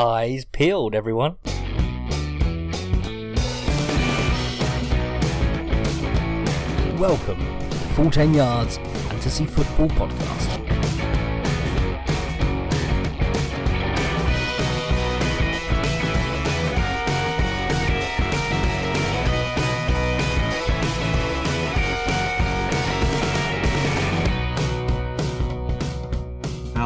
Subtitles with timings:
[0.00, 1.36] Eyes peeled, everyone.
[6.98, 7.38] Welcome
[7.68, 10.59] to the Full 10 Yards Fantasy Football Podcast.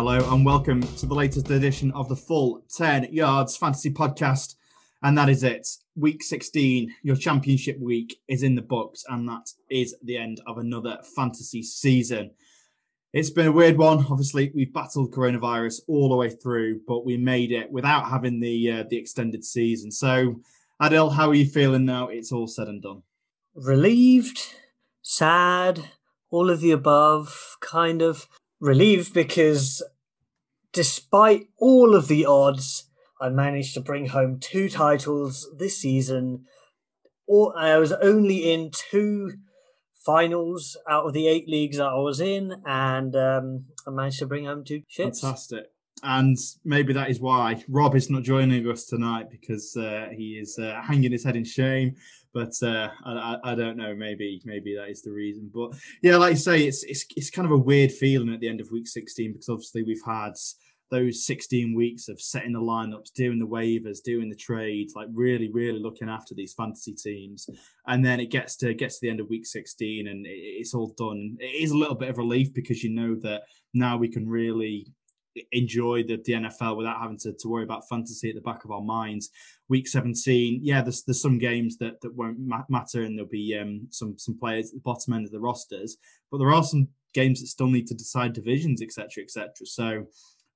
[0.07, 4.55] Hello and welcome to the latest edition of the Full 10 Yards Fantasy Podcast.
[5.03, 5.67] And that is it.
[5.97, 10.59] Week 16, your championship week is in the books, and that is the end of
[10.59, 12.33] another fantasy season.
[13.15, 14.05] It's been a weird one.
[14.11, 18.71] Obviously, we've battled coronavirus all the way through, but we made it without having the
[18.71, 19.91] uh, the extended season.
[19.91, 20.43] So,
[20.83, 22.09] Adil, how are you feeling now?
[22.09, 23.05] It's all said and done.
[23.55, 24.55] relieved,
[25.01, 25.89] sad,
[26.31, 28.29] all of the above, kind of
[28.61, 29.83] relieved because
[30.75, 36.45] despite all of the odds, I managed to bring home two titles this season.
[37.27, 39.33] Or I was only in two
[40.05, 44.27] finals out of the eight leagues that I was in, and um, I managed to
[44.27, 45.23] bring home two shits.
[45.23, 45.67] Fantastic.
[46.03, 50.59] And maybe that is why Rob is not joining us tonight because uh, he is
[50.59, 51.95] uh, hanging his head in shame.
[52.35, 53.95] But uh, I, I, don't know.
[53.95, 55.51] Maybe maybe that is the reason.
[55.55, 58.49] But yeah, like you say, it's it's it's kind of a weird feeling at the
[58.49, 60.33] end of week 16 because obviously we've had
[60.91, 65.51] those 16 weeks of setting the lineups, doing the waivers, doing the trades, like really,
[65.51, 67.49] really looking after these fantasy teams.
[67.87, 70.95] And then it gets to gets to the end of week 16 and it's all
[70.97, 71.37] done.
[71.41, 73.43] It is a little bit of relief because you know that
[73.73, 74.87] now we can really
[75.53, 78.71] enjoy the, the NFL without having to, to worry about fantasy at the back of
[78.71, 79.31] our minds.
[79.69, 83.59] Week 17, yeah, there's there's some games that, that won't ma- matter and there'll be
[83.61, 85.97] um, some some players at the bottom end of the rosters,
[86.31, 89.51] but there are some games that still need to decide divisions, etc., etc.
[89.65, 90.07] So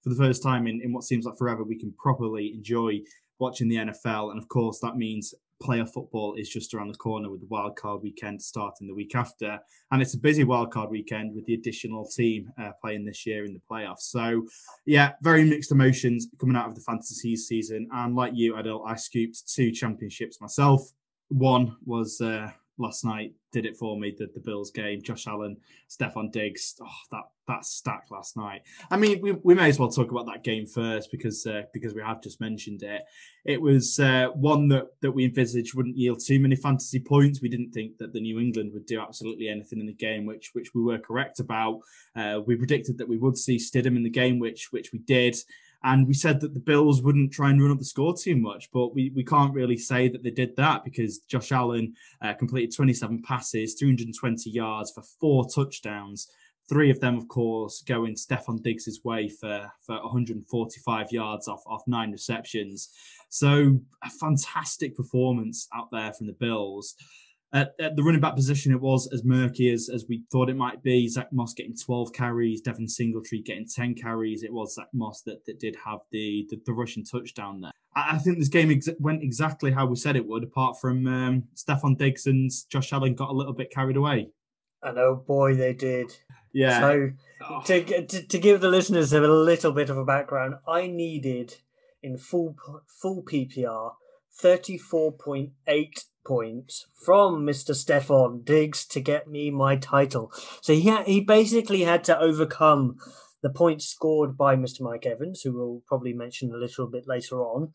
[0.08, 3.00] for the first time in, in what seems like forever, we can properly enjoy
[3.38, 4.30] watching the NFL.
[4.30, 8.02] And of course, that means playoff football is just around the corner with the wildcard
[8.02, 9.58] weekend starting the week after.
[9.90, 13.52] And it's a busy wildcard weekend with the additional team uh, playing this year in
[13.52, 14.02] the playoffs.
[14.02, 14.46] So,
[14.86, 17.88] yeah, very mixed emotions coming out of the fantasy season.
[17.92, 20.82] And like you, Adil, I scooped two championships myself.
[21.28, 24.14] One was uh, last night did it for me.
[24.16, 25.56] The, the Bills game, Josh Allen,
[25.88, 26.74] Stefon Diggs.
[26.82, 28.62] Oh, that that stack last night.
[28.90, 31.94] I mean, we, we may as well talk about that game first because uh, because
[31.94, 33.02] we have just mentioned it.
[33.44, 37.40] It was uh, one that that we envisaged wouldn't yield too many fantasy points.
[37.40, 40.50] We didn't think that the New England would do absolutely anything in the game, which
[40.52, 41.80] which we were correct about.
[42.14, 45.36] Uh, we predicted that we would see Stidham in the game, which which we did.
[45.84, 48.70] And we said that the Bills wouldn't try and run up the score too much,
[48.72, 52.74] but we, we can't really say that they did that because Josh Allen uh, completed
[52.74, 56.28] 27 passes, 320 yards for four touchdowns.
[56.68, 61.82] Three of them, of course, going Stefon Diggs' way for, for 145 yards off, off
[61.86, 62.90] nine receptions.
[63.28, 66.94] So a fantastic performance out there from the Bills.
[67.52, 70.56] At, at, the running back position, it was as murky as, as we thought it
[70.56, 71.08] might be.
[71.08, 74.42] Zach Moss getting 12 carries, Devin Singletary getting 10 carries.
[74.42, 77.72] It was Zach Moss that, that did have the, the, the rushing touchdown there.
[77.96, 81.06] I, I think this game ex- went exactly how we said it would, apart from
[81.06, 84.28] um, Stefon Diggs and Josh Allen got a little bit carried away.
[84.82, 86.14] And oh boy, they did.
[86.52, 86.80] Yeah.
[86.80, 87.10] So
[87.40, 87.62] Oh.
[87.66, 91.54] to, to to give the listeners a little bit of a background, I needed
[92.02, 92.56] in full
[93.00, 93.92] full PPR
[94.38, 100.32] thirty four point eight points from Mister Stefon Diggs to get me my title.
[100.60, 102.96] So he ha- he basically had to overcome
[103.42, 107.42] the points scored by Mister Mike Evans, who we'll probably mention a little bit later
[107.42, 107.72] on,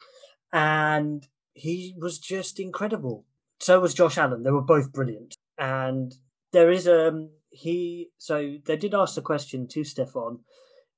[0.52, 3.26] and he was just incredible.
[3.60, 4.44] So was Josh Allen.
[4.44, 6.14] They were both brilliant, and
[6.52, 10.40] there is um he so they did ask the question to Stefon,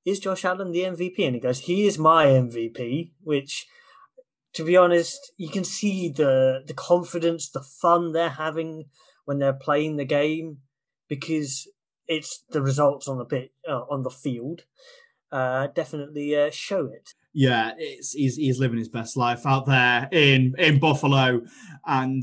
[0.04, 1.18] is Josh Allen the MVP?
[1.18, 3.66] And he goes, he is my MVP, which
[4.56, 8.86] to be honest, you can see the the confidence, the fun they're having
[9.24, 10.58] when they're playing the game
[11.08, 11.68] because
[12.08, 14.62] it's the results on the bit uh, on the field
[15.32, 17.10] uh, definitely uh, show it.
[17.32, 21.42] Yeah, it's he's he's living his best life out there in in Buffalo,
[21.84, 22.22] and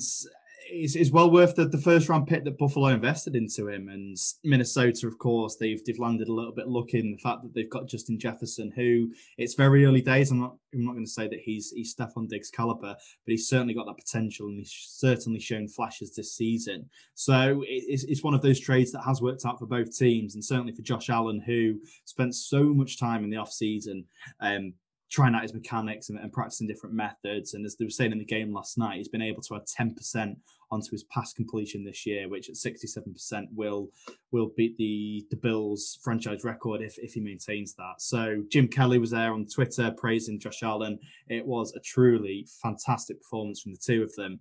[0.74, 3.90] it's, it's well worth the, the first round pick that Buffalo invested into him.
[3.90, 7.54] And Minnesota, of course, they've they've landed a little bit lucky in the fact that
[7.54, 10.32] they've got Justin Jefferson, who it's very early days.
[10.32, 13.48] I'm not I'm not going to say that he's he's Stefon Diggs caliber, but he's
[13.48, 16.90] certainly got that potential, and he's certainly shown flashes this season.
[17.14, 20.36] So it, it's it's one of those trades that has worked out for both teams,
[20.36, 24.06] and certainly for Josh Allen, who spent so much time in the off season.
[24.40, 24.74] Um,
[25.14, 27.54] trying out his mechanics and, and, practicing different methods.
[27.54, 29.68] And as they were saying in the game last night, he's been able to add
[29.68, 30.36] 10%
[30.72, 33.90] onto his pass completion this year, which at 67% will
[34.32, 37.96] will beat the the Bills franchise record if, if he maintains that.
[38.00, 40.98] So Jim Kelly was there on Twitter praising Josh Allen.
[41.30, 44.40] It was a truly fantastic performance from the two of them.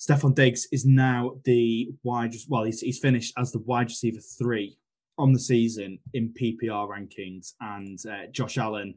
[0.00, 4.78] Stefon Diggs is now the wide well, he's, he's finished as the wide receiver three
[5.18, 8.94] on the season in PPR rankings, and uh, Josh Allen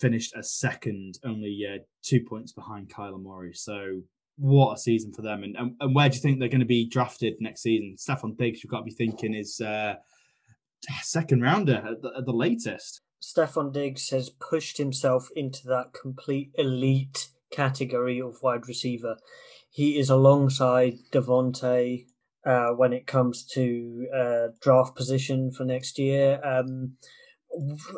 [0.00, 3.52] finished as second, only uh, two points behind Kyler Murray.
[3.54, 4.02] So
[4.36, 5.42] what a season for them!
[5.42, 7.96] And, and, and where do you think they're going to be drafted next season?
[7.98, 9.94] Stefon Diggs, you've got to be thinking is uh,
[11.02, 13.00] second rounder at the, at the latest.
[13.22, 19.16] Stefon Diggs has pushed himself into that complete elite category of wide receiver.
[19.70, 22.06] He is alongside Davante
[22.46, 26.40] uh, when it comes to uh, draft position for next year.
[26.44, 26.96] Um,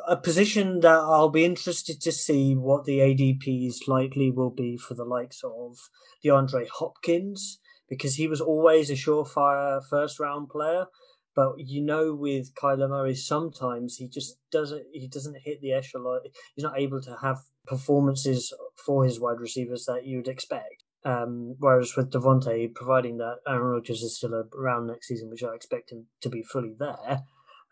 [0.06, 4.94] a position that I'll be interested to see what the ADPs likely will be for
[4.94, 5.76] the likes of
[6.25, 7.58] DeAndre Hopkins,
[7.88, 10.87] because he was always a surefire first round player.
[11.34, 16.20] But you know, with Kyler Murray, sometimes he just doesn't he doesn't hit the echelon.
[16.55, 20.82] He's not able to have performances for his wide receivers that you'd expect.
[21.05, 25.55] Um, whereas with Davante, providing that Aaron Rodgers is still around next season, which I
[25.55, 27.22] expect him to be fully there,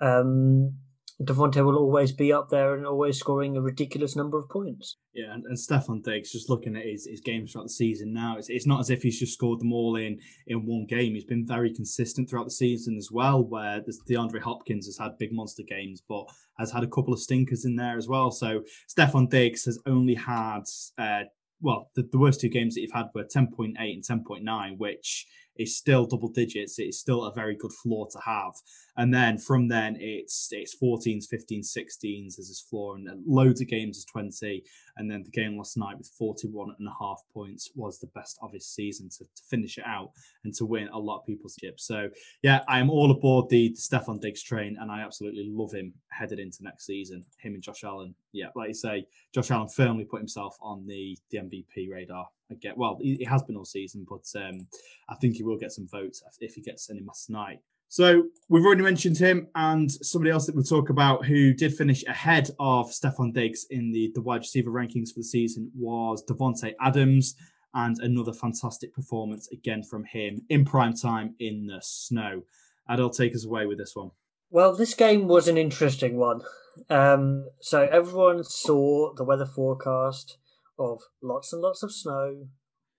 [0.01, 0.77] um,
[1.23, 4.99] Davante will always be up there and always scoring a ridiculous number of points.
[5.15, 8.37] Yeah, and, and Stefon Diggs, just looking at his, his games throughout the season now,
[8.37, 11.15] it's, it's not as if he's just scored them all in in one game.
[11.15, 15.33] He's been very consistent throughout the season as well, where DeAndre Hopkins has had big
[15.33, 16.27] monster games, but
[16.59, 18.31] has had a couple of stinkers in there as well.
[18.31, 20.65] So Stefon Diggs has only had,
[20.99, 21.23] uh,
[21.63, 25.27] well, the, the worst two games that you've had were 10.8 and 10.9, which
[25.59, 26.79] is still double digits.
[26.79, 28.53] It's still a very good floor to have.
[28.99, 33.69] And then from then it's it's 14s, 15s, 16s as his floor, and loads of
[33.69, 34.65] games as 20.
[34.97, 38.39] And then the game last night with 41 and a half points was the best
[38.43, 40.13] of his season to, to finish it out
[40.45, 41.87] and to win a lot of people's chips.
[41.87, 42.09] So
[42.43, 45.93] yeah, I am all aboard the, the Stefon Diggs train, and I absolutely love him
[46.09, 47.25] headed into next season.
[47.39, 48.15] Him and Josh Allen.
[48.33, 52.27] Yeah, like you say, Josh Allen firmly put himself on the the MVP radar.
[52.51, 54.69] I get well, he has been all season, but um,
[55.09, 57.59] I think he will get some votes if he gets any last night.
[57.89, 62.05] So we've already mentioned him, and somebody else that we'll talk about who did finish
[62.05, 66.75] ahead of Stefon Diggs in the, the wide receiver rankings for the season was Davante
[66.81, 67.37] Adams,
[67.75, 72.43] and another fantastic performance again from him in prime time in the snow.
[72.91, 74.11] Adil, take us away with this one.
[74.51, 76.41] Well, this game was an interesting one.
[76.89, 80.39] Um, so everyone saw the weather forecast
[80.79, 82.49] of lots and lots of snow,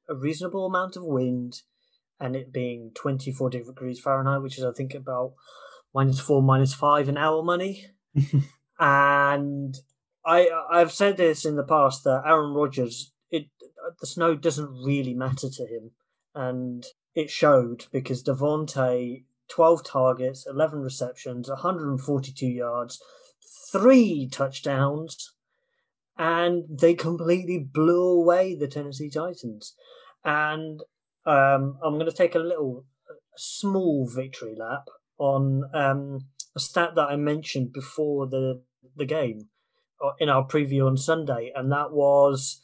[0.09, 1.61] a reasonable amount of wind,
[2.19, 5.33] and it being 24 degrees Fahrenheit, which is, I think, about
[5.93, 7.85] minus four, minus five in our money.
[8.79, 9.75] and
[10.25, 13.47] I, I've said this in the past that Aaron Rodgers, it
[13.99, 15.91] the snow doesn't really matter to him,
[16.35, 16.85] and
[17.15, 23.01] it showed because Davante, 12 targets, 11 receptions, 142 yards,
[23.71, 25.33] three touchdowns,
[26.17, 29.75] and they completely blew away the Tennessee Titans.
[30.23, 30.81] And
[31.25, 32.85] um, I'm going to take a little
[33.35, 34.87] small victory lap
[35.19, 36.19] on um,
[36.55, 38.61] a stat that I mentioned before the
[38.95, 39.49] the game
[40.03, 42.61] uh, in our preview on Sunday, and that was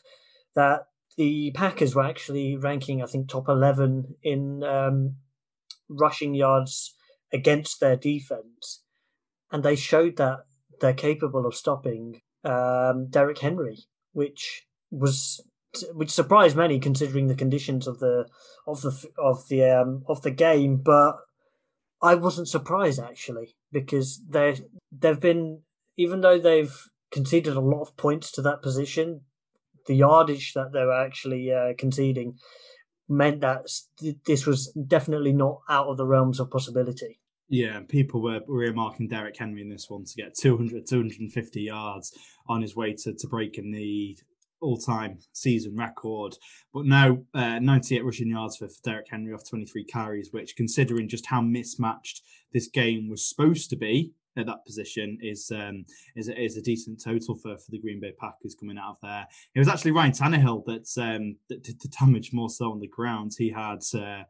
[0.55, 5.17] that the Packers were actually ranking, I think, top eleven in um,
[5.87, 6.95] rushing yards
[7.31, 8.83] against their defense,
[9.51, 10.39] and they showed that
[10.81, 13.79] they're capable of stopping um, Derrick Henry,
[14.11, 15.41] which was
[15.93, 18.27] which surprised many considering the conditions of the
[18.67, 20.77] of the of the um, of the game.
[20.77, 21.17] But
[22.01, 24.59] I wasn't surprised actually because they
[24.91, 25.61] they've been
[25.97, 26.75] even though they've
[27.11, 29.21] conceded a lot of points to that position,
[29.87, 32.37] the yardage that they were actually uh, conceding
[33.07, 33.67] meant that
[34.25, 37.19] this was definitely not out of the realms of possibility.
[37.53, 42.17] Yeah, people were, were earmarking Derrick Henry in this one to get 200, 250 yards
[42.47, 44.17] on his way to, to breaking the
[44.59, 46.35] all-time season record.
[46.73, 51.07] But now, uh, 98 rushing yards for, for Derrick Henry off 23 carries, which, considering
[51.07, 56.29] just how mismatched this game was supposed to be at that position, is um, is,
[56.29, 59.27] is a decent total for, for the Green Bay Packers coming out of there.
[59.53, 62.87] It was actually Ryan Tannehill that um, that did the damage more so on the
[62.87, 63.33] ground.
[63.37, 63.83] He had.
[63.93, 64.23] Uh,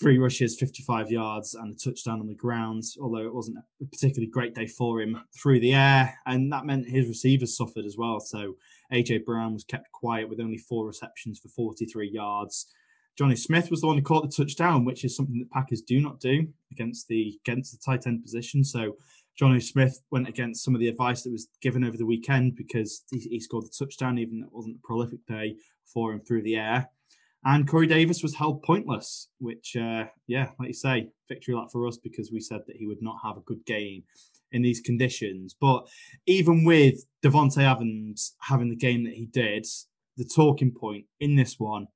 [0.00, 4.30] three rushes, 55 yards, and a touchdown on the ground, although it wasn't a particularly
[4.30, 6.14] great day for him through the air.
[6.26, 8.20] And that meant his receivers suffered as well.
[8.20, 8.54] So
[8.92, 12.72] AJ Brown was kept quiet with only four receptions for 43 yards.
[13.18, 16.00] Jonnu Smith was the one who caught the touchdown, which is something that Packers do
[16.00, 18.62] not do against the against the tight end position.
[18.62, 18.96] So
[19.40, 23.02] Jonnu Smith went against some of the advice that was given over the weekend because
[23.10, 25.56] he, he scored the touchdown, even though it wasn't a prolific day
[25.92, 26.88] for him through the air.
[27.44, 31.86] And Corey Davis was held pointless, which, uh, yeah, like you say, victory lap for
[31.86, 34.02] us because we said that he would not have a good game
[34.52, 35.54] in these conditions.
[35.60, 35.86] But
[36.26, 39.66] even with Davante Adams having the game that he did,
[40.16, 41.86] the talking point in this one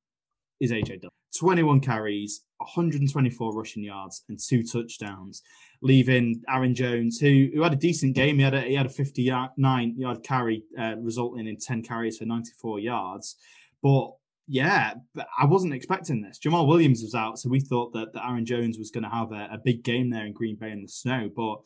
[0.60, 1.10] is AJ Dillon.
[1.36, 5.42] 21 carries, 124 rushing yards, and two touchdowns,
[5.80, 8.36] leaving Aaron Jones, who, who had a decent game.
[8.36, 12.26] He had a, he had a 59 yard carry, uh, resulting in 10 carries for
[12.26, 13.36] 94 yards.
[13.82, 14.12] But
[14.48, 16.38] yeah, but I wasn't expecting this.
[16.38, 19.32] Jamaal Williams was out, so we thought that, that Aaron Jones was going to have
[19.32, 21.30] a, a, big game there in Green Bay in the snow.
[21.34, 21.58] But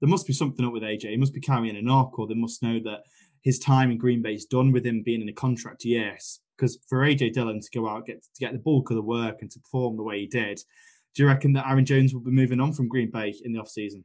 [0.00, 1.10] there must be something up with AJ.
[1.10, 3.00] He must be carrying a knock, or they must know that
[3.42, 6.78] his time in Green Bay is done with him being in a contract Yes, Because
[6.88, 9.50] for AJ Dillon to go out get to get the bulk of the work and
[9.50, 10.60] to perform the way he did,
[11.14, 13.60] do you reckon that Aaron Jones will be moving on from Green Bay in the
[13.60, 14.04] off season?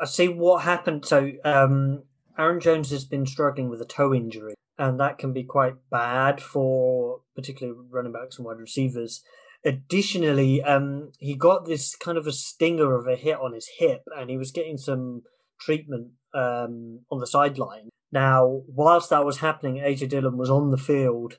[0.00, 1.04] I see what happened.
[1.04, 2.02] So um,
[2.38, 6.40] Aaron Jones has been struggling with a toe injury and that can be quite bad
[6.40, 9.22] for particularly running backs and wide receivers.
[9.64, 14.02] Additionally, um, he got this kind of a stinger of a hit on his hip,
[14.16, 15.22] and he was getting some
[15.60, 17.88] treatment um, on the sideline.
[18.10, 21.38] Now, whilst that was happening, AJ Dillon was on the field,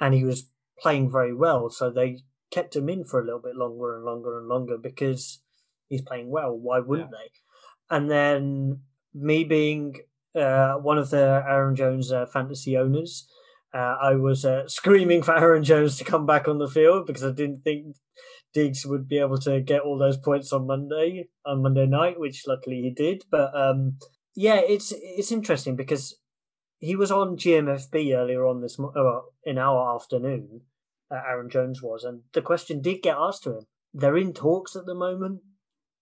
[0.00, 1.70] and he was playing very well.
[1.70, 2.18] So they
[2.50, 5.40] kept him in for a little bit longer and longer and longer because
[5.88, 6.56] he's playing well.
[6.56, 7.18] Why wouldn't yeah.
[7.18, 7.96] they?
[7.96, 8.80] And then
[9.12, 9.96] me being
[10.34, 13.28] uh, one of the Aaron Jones uh, fantasy owners.
[13.72, 17.24] Uh, I was uh, screaming for Aaron Jones to come back on the field because
[17.24, 17.96] I didn't think
[18.52, 22.44] Diggs would be able to get all those points on Monday on Monday night, which
[22.46, 23.24] luckily he did.
[23.30, 23.98] But um,
[24.36, 26.16] yeah, it's it's interesting because
[26.78, 30.62] he was on GMFB earlier on this uh, in our afternoon.
[31.10, 33.66] Aaron Jones was, and the question did get asked to him.
[33.92, 35.42] They're in talks at the moment.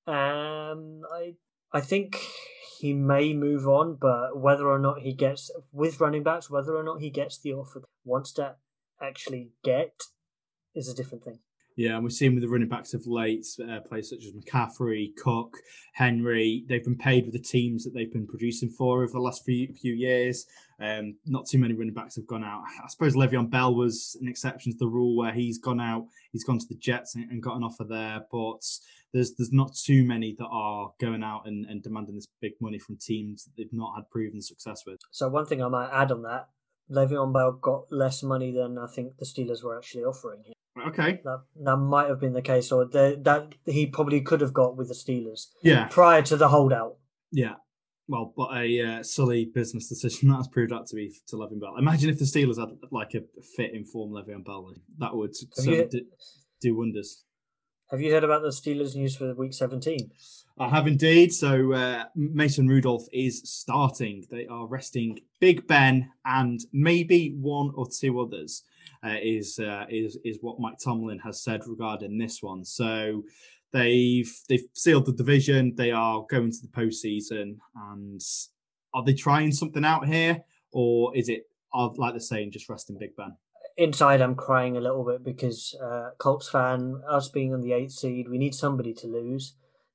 [0.07, 1.35] Um, I
[1.73, 2.19] I think
[2.83, 6.83] he may move on, but whether or not he gets with running backs, whether or
[6.83, 8.57] not he gets the offer wants to
[9.01, 10.03] actually get
[10.75, 11.39] is a different thing.
[11.77, 15.15] Yeah, and we've seen with the running backs of late, uh, players such as McCaffrey,
[15.17, 15.59] Cook,
[15.95, 19.45] Henry, they've been paid with the teams that they've been producing for over the last
[19.45, 20.45] few few years.
[20.81, 22.65] Um, not too many running backs have gone out.
[22.83, 26.43] I suppose Le'Veon Bell was an exception to the rule where he's gone out, he's
[26.43, 28.65] gone to the Jets and, and got an offer there, but
[29.13, 32.79] there's there's not too many that are going out and, and demanding this big money
[32.79, 35.01] from teams that they've not had proven success with.
[35.11, 36.49] So one thing I might add on that,
[36.91, 40.55] Le'Veon Bell got less money than I think the Steelers were actually offering him.
[40.89, 41.21] Okay.
[41.25, 44.77] That that might have been the case, or the, that he probably could have got
[44.77, 45.49] with the Steelers.
[45.63, 45.87] Yeah.
[45.89, 46.97] Prior to the holdout.
[47.31, 47.55] Yeah.
[48.09, 51.77] Well, but a uh, silly business decision that's proved out to be to Le'Veon Bell.
[51.79, 53.21] Imagine if the Steelers had like a
[53.57, 55.89] fit informed Le'Veon Bell, that would you,
[56.61, 57.23] do wonders.
[57.93, 60.11] Have you heard about the Steelers news for week 17?
[60.59, 61.31] I have indeed.
[61.31, 64.25] So uh, Mason Rudolph is starting.
[64.31, 68.63] They are resting Big Ben and maybe one or two others
[69.05, 72.65] uh, is uh, is is what Mike Tomlin has said regarding this one.
[72.65, 73.25] So
[73.75, 75.75] they've they've sealed the division.
[75.77, 78.23] They are going to the postseason, and
[78.95, 81.43] are they trying something out here, or is it
[81.75, 83.37] like they're saying just resting Big Ben?
[83.77, 87.93] Inside, I'm crying a little bit because uh, Colts fan, us being on the eighth
[87.93, 89.55] seed, we need somebody to lose.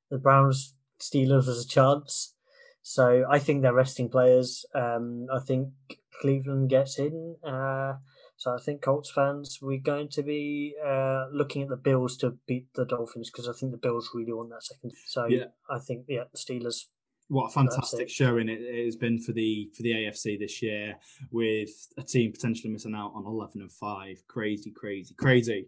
[0.10, 2.34] The Browns Steelers was a chance.
[2.82, 4.66] So I think they're resting players.
[4.74, 5.70] Um, I think
[6.22, 7.36] Cleveland gets in.
[7.46, 7.96] Uh,
[8.38, 12.38] so I think Colts fans, we're going to be uh, looking at the Bills to
[12.48, 14.94] beat the Dolphins because I think the Bills really want that second.
[15.08, 15.46] So yeah.
[15.70, 16.86] I think yeah, the Steelers.
[17.30, 20.96] What a fantastic showing it, it has been for the for the AFC this year,
[21.32, 24.24] with a team potentially missing out on eleven and five.
[24.28, 25.68] Crazy, crazy, crazy.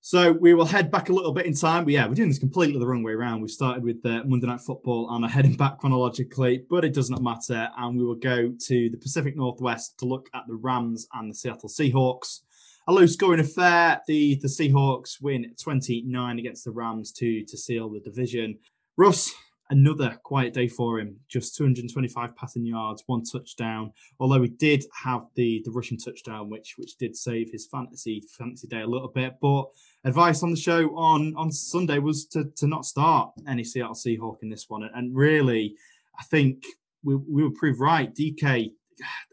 [0.00, 1.84] So we will head back a little bit in time.
[1.84, 3.42] But yeah, we're doing this completely the wrong way around.
[3.42, 7.10] We started with uh, Monday Night Football and are heading back chronologically, but it does
[7.10, 7.68] not matter.
[7.76, 11.34] And we will go to the Pacific Northwest to look at the Rams and the
[11.34, 12.40] Seattle Seahawks.
[12.86, 14.00] A low scoring affair.
[14.06, 18.60] The, the Seahawks win 29 against the Rams to, to seal the division.
[18.96, 19.34] Russ,
[19.70, 21.16] another quiet day for him.
[21.28, 23.92] Just 225 passing yards, one touchdown.
[24.18, 28.68] Although he did have the the rushing touchdown, which which did save his fantasy fantasy
[28.68, 29.36] day a little bit.
[29.40, 29.66] But
[30.04, 34.38] advice on the show on on Sunday was to to not start any Seattle Seahawk
[34.42, 34.88] in this one.
[34.94, 35.76] And really,
[36.18, 36.64] I think
[37.02, 38.14] we we were proved right.
[38.14, 38.72] DK.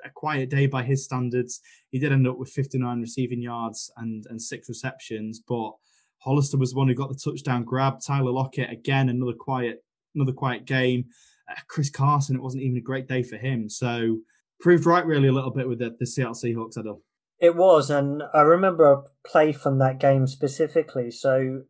[0.03, 1.59] A quiet day by his standards.
[1.89, 5.71] He did end up with 59 receiving yards and, and six receptions, but
[6.19, 7.99] Hollister was the one who got the touchdown grab.
[7.99, 9.84] Tyler Lockett, again, another quiet
[10.15, 11.05] another quiet game.
[11.49, 13.69] Uh, Chris Carson, it wasn't even a great day for him.
[13.69, 14.19] So
[14.59, 17.01] proved right really a little bit with the, the Seattle Seahawks, Adil.
[17.39, 21.11] It was, and I remember a play from that game specifically.
[21.11, 21.63] So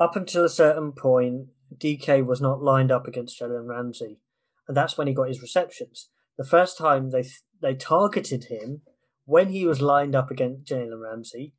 [0.00, 4.20] up until a certain point, DK was not lined up against Jalen Ramsey.
[4.68, 6.10] and that's when he got his receptions.
[6.38, 7.24] The first time they
[7.60, 8.82] they targeted him
[9.24, 11.54] when he was lined up against Jalen Ramsey,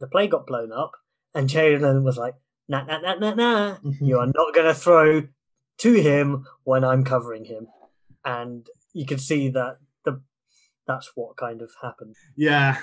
[0.00, 0.92] the play got blown up,
[1.34, 2.34] and Jalen was like,
[2.68, 5.22] "Nah, nah, nah, nah, nah, you are not going to throw
[5.78, 7.68] to him when I'm covering him,"
[8.24, 10.20] and you can see that the
[10.86, 12.16] that's what kind of happened.
[12.36, 12.78] Yeah,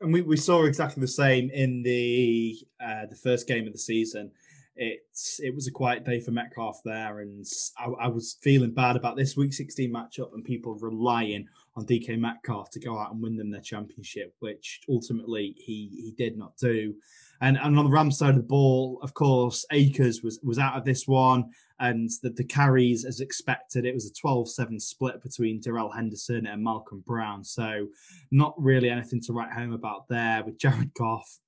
[0.00, 3.78] and we, we saw exactly the same in the uh, the first game of the
[3.78, 4.32] season
[4.76, 7.46] it's it was a quiet day for Metcalf there, and
[7.78, 12.18] I, I, was feeling bad about this Week 16 matchup and people relying on DK
[12.18, 16.56] Metcalf to go out and win them their championship, which ultimately he he did not
[16.58, 16.94] do.
[17.40, 20.76] And, and on the Rams side of the ball, of course, Akers was was out
[20.76, 23.84] of this one, and the, the carries as expected.
[23.84, 27.86] It was a 12-7 split between Darrell Henderson and Malcolm Brown, so
[28.30, 30.42] not really anything to write home about there.
[30.44, 31.38] With Jared Goff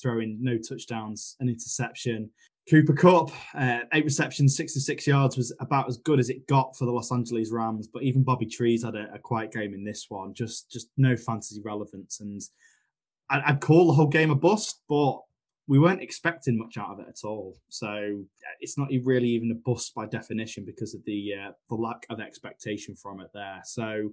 [0.00, 2.30] throwing no touchdowns, and interception,
[2.68, 6.86] Cooper Kupp, uh, eight receptions, 66 yards was about as good as it got for
[6.86, 7.88] the Los Angeles Rams.
[7.92, 11.16] But even Bobby Trees had a, a quiet game in this one, just just no
[11.16, 12.20] fantasy relevance.
[12.20, 12.40] And
[13.28, 15.20] I'd, I'd, call the whole game a bust, but
[15.66, 17.56] we weren't expecting much out of it at all.
[17.68, 18.24] So
[18.60, 22.20] it's not really even a bust by definition because of the uh, the lack of
[22.20, 23.62] expectation from it there.
[23.64, 24.10] So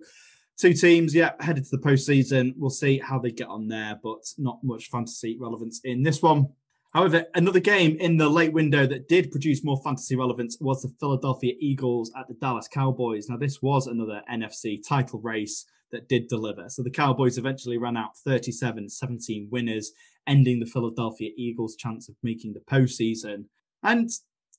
[0.57, 2.53] two teams, yeah, headed to the postseason.
[2.57, 6.47] We'll see how they get on there, but not much fantasy relevance in this one.
[6.93, 10.93] However, another game in the late window that did produce more fantasy relevance was the
[10.99, 13.29] Philadelphia Eagles at the Dallas Cowboys.
[13.29, 16.69] Now, this was another NFC title race that did deliver.
[16.69, 19.91] So the Cowboys eventually ran out 37 17 winners,
[20.27, 23.45] ending the Philadelphia Eagles' chance of making the postseason.
[23.83, 24.09] And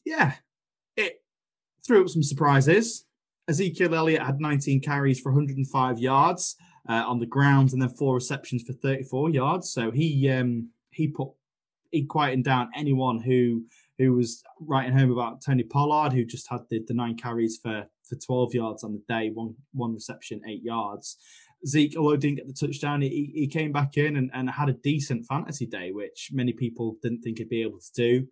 [0.04, 0.34] yeah,
[0.96, 1.22] it
[1.86, 3.06] threw up some surprises.
[3.48, 6.56] Ezekiel Elliott had 19 carries for 105 yards
[6.88, 9.72] uh, on the ground and then four receptions for 34 yards.
[9.72, 11.28] So he um, he put
[11.90, 13.64] he quietened down anyone who
[13.98, 17.86] who was writing home about Tony Pollard, who just had the, the nine carries for
[18.12, 21.16] for 12 yards on the day, one one reception, eight yards.
[21.66, 24.72] Zeke, although didn't get the touchdown, he, he came back in and, and had a
[24.72, 28.26] decent fantasy day, which many people didn't think he'd be able to do.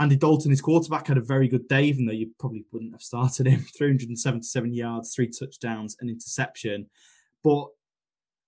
[0.00, 3.02] Andy Dalton, his quarterback, had a very good day, even though you probably wouldn't have
[3.02, 3.64] started him.
[3.78, 6.86] 377 yards, three touchdowns, an interception.
[7.44, 7.68] But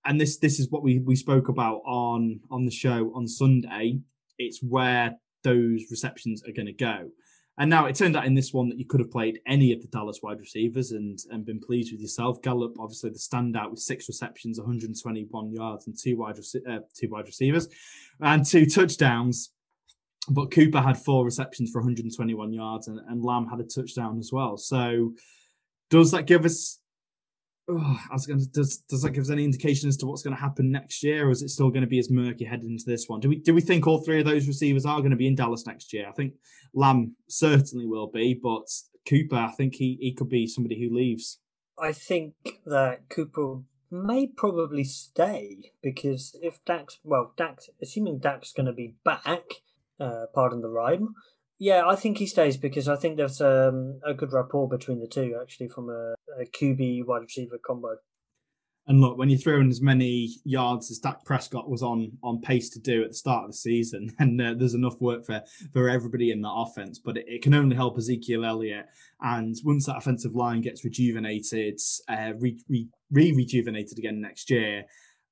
[0.05, 3.99] and this this is what we we spoke about on on the show on Sunday
[4.37, 7.09] it's where those receptions are going to go.
[7.59, 9.81] And now it turned out in this one that you could have played any of
[9.81, 12.41] the Dallas wide receivers and and been pleased with yourself.
[12.41, 17.25] Gallup, obviously the standout with six receptions, 121 yards, and two wide uh, two wide
[17.25, 17.67] receivers,
[18.19, 19.51] and two touchdowns.
[20.29, 24.31] But Cooper had four receptions for 121 yards, and, and Lamb had a touchdown as
[24.31, 24.57] well.
[24.57, 25.13] So
[25.89, 26.79] does that give us
[27.69, 30.23] oh, I was going to, does does that give us any indication as to what's
[30.23, 32.71] going to happen next year, or is it still going to be as murky heading
[32.71, 33.19] into this one?
[33.19, 35.35] Do we do we think all three of those receivers are going to be in
[35.35, 36.07] Dallas next year?
[36.07, 36.33] I think
[36.73, 38.67] Lamb certainly will be, but
[39.07, 41.39] Cooper, I think he he could be somebody who leaves.
[41.79, 42.33] I think
[42.65, 48.95] that Cooper may probably stay because if Dak's, well, Dak's, assuming Dak's going to be
[49.05, 49.43] back,
[49.99, 51.13] uh, pardon the rhyme,
[51.59, 55.07] yeah, I think he stays because I think there's um, a good rapport between the
[55.07, 57.97] two, actually, from a, a QB wide receiver combo.
[58.89, 62.39] And look, when you throw in as many yards as Dak Prescott was on on
[62.39, 65.41] pace to do at the start of the season, and uh, there's enough work for
[65.73, 68.85] for everybody in that offense, but it, it, can only help Ezekiel Elliott.
[69.19, 74.85] And once that offensive line gets rejuvenated, uh, re, re, re rejuvenated again next year,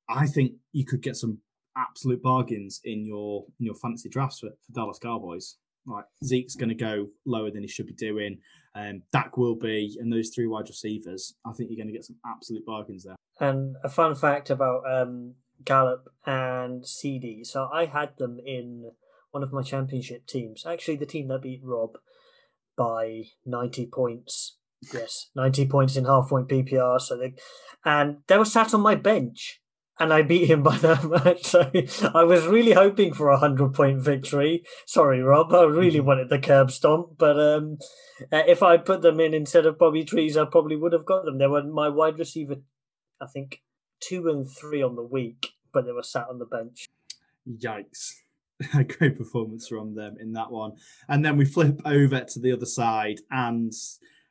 [0.09, 1.37] I think you could get some
[1.77, 5.55] absolute bargains in your in your fantasy drafts for, for Dallas Cowboys
[5.87, 8.39] like Zeke's going to go lower than he should be doing.
[8.73, 12.05] Um, Dak will be, and those three wide receivers, I think you're going to get
[12.05, 13.15] some absolute bargains there.
[13.39, 17.43] And a fun fact about um, Gallup and CD.
[17.43, 18.91] So I had them in
[19.31, 20.65] one of my championship teams.
[20.65, 21.97] Actually, the team that beat Rob
[22.77, 24.57] by 90 points.
[24.93, 26.99] Yes, 90 points in half point PPR.
[26.99, 27.33] So they,
[27.83, 29.61] and they were sat on my bench
[29.99, 31.43] and I beat him by that much.
[31.43, 31.71] So
[32.13, 34.63] I was really hoping for a hundred point victory.
[34.85, 36.07] Sorry, Rob, I really mm-hmm.
[36.07, 37.77] wanted the curb stomp, but um,
[38.31, 41.25] uh, if I put them in instead of Bobby Trees, I probably would have got
[41.25, 41.37] them.
[41.37, 42.55] They were my wide receiver,
[43.21, 43.61] I think
[43.99, 46.87] two and three on the week, but they were sat on the bench.
[47.47, 48.13] Yikes.
[48.73, 50.73] A great performance from them in that one.
[51.09, 53.73] And then we flip over to the other side and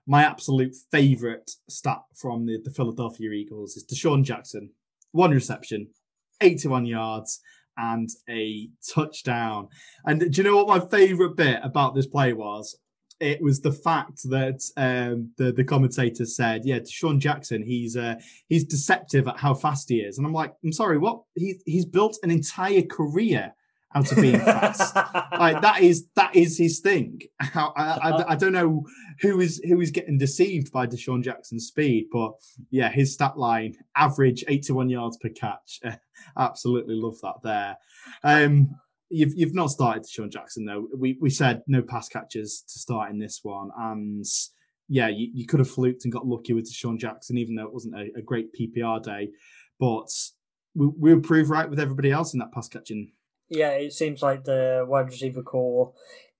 [0.06, 4.70] my absolute favourite stat from the, the Philadelphia Eagles is DeSean Jackson
[5.14, 5.88] one reception,
[6.40, 7.40] 81 yards,
[7.76, 9.68] and a touchdown.
[10.04, 12.76] And do you know what my favorite bit about this play was?
[13.20, 18.16] It was the fact that um, the the commentator said, "Yeah, Sean Jackson, he's uh,
[18.48, 21.22] he's deceptive at how fast he is." And I'm like, "I'm sorry, what?
[21.36, 23.54] He he's built an entire career
[23.94, 24.94] out of being fast.
[25.38, 27.20] like that is that is his thing.
[27.40, 28.84] I, I, I, don't know
[29.20, 32.32] who is who is getting deceived by DeSean Jackson's speed, but
[32.70, 35.80] yeah, his stat line average 81 yards per catch.
[36.38, 37.76] Absolutely love that there.
[38.22, 38.70] Um,
[39.10, 40.88] you've you've not started DeSean Jackson though.
[40.96, 44.24] We we said no pass catches to start in this one, and
[44.88, 47.72] yeah, you, you could have fluked and got lucky with DeSean Jackson, even though it
[47.72, 49.30] wasn't a, a great PPR day.
[49.78, 50.08] But
[50.74, 53.12] we, we'll prove right with everybody else in that pass catching.
[53.54, 55.92] Yeah, it seems like the wide receiver core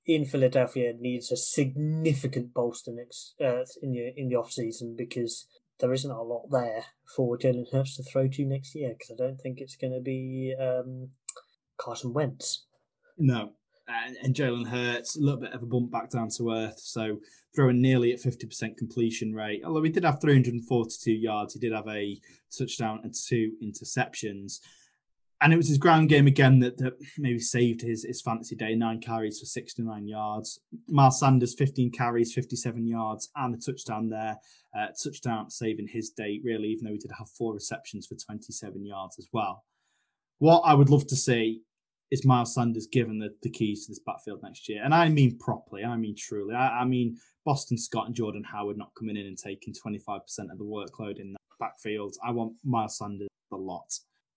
[0.07, 5.47] in Philadelphia needs a significant bolster next uh, in the in the off season because
[5.81, 6.85] there isn't a lot there
[7.17, 8.91] for Jalen Hurts to throw to next year.
[8.91, 11.11] Because I don't think it's going to be um,
[11.79, 12.67] Carson Wentz.
[13.19, 13.53] No,
[13.89, 16.79] and, and Jalen Hurts a little bit of a bump back down to earth.
[16.79, 17.19] So
[17.55, 19.63] throwing nearly at 50% completion rate.
[19.65, 22.19] Although he did have 342 yards, he did have a
[22.57, 24.61] touchdown and two interceptions.
[25.41, 28.75] And it was his ground game again that, that maybe saved his, his fantasy day.
[28.75, 30.61] Nine carries for 69 yards.
[30.89, 34.39] Miles Sanders, 15 carries, 57 yards, and a touchdown there.
[34.77, 38.85] Uh, touchdown saving his day, really, even though he did have four receptions for 27
[38.85, 39.65] yards as well.
[40.39, 41.63] What I would love to see
[42.11, 44.83] is Miles Sanders given the, the keys to this backfield next year.
[44.85, 46.55] And I mean properly, I mean truly.
[46.55, 50.21] I, I mean Boston Scott and Jordan Howard not coming in and taking 25%
[50.51, 52.15] of the workload in that backfield.
[52.25, 53.93] I want Miles Sanders a lot.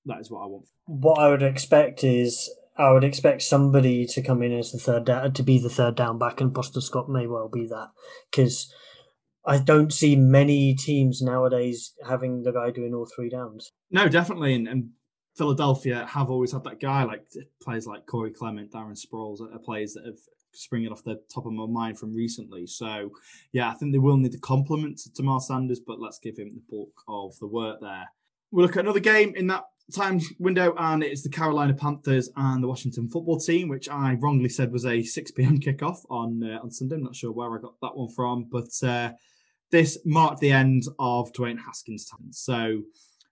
[0.08, 0.68] That is what I want.
[0.86, 5.06] What I would expect is I would expect somebody to come in as the third
[5.06, 7.90] down, to be the third down back, and Boston Scott may well be that
[8.32, 8.74] because
[9.46, 13.72] I don't see many teams nowadays having the guy doing all three downs.
[13.92, 14.90] No, definitely, and, and
[15.38, 17.26] Philadelphia have always had that guy like
[17.62, 20.18] players like Corey Clement, Darren Sproles, are players that have
[20.54, 22.66] springing off the top of my mind from recently.
[22.66, 23.12] So
[23.52, 26.54] yeah, I think they will need to complement to Miles Sanders, but let's give him
[26.54, 28.06] the bulk of the work there.
[28.52, 32.64] We'll look at another game in that time window, and it's the Carolina Panthers and
[32.64, 35.60] the Washington football team, which I wrongly said was a 6 p.m.
[35.60, 36.96] kickoff on uh, on Sunday.
[36.96, 39.14] I'm not sure where I got that one from, but uh,
[39.72, 42.32] this marked the end of Dwayne Haskins' time.
[42.32, 42.84] So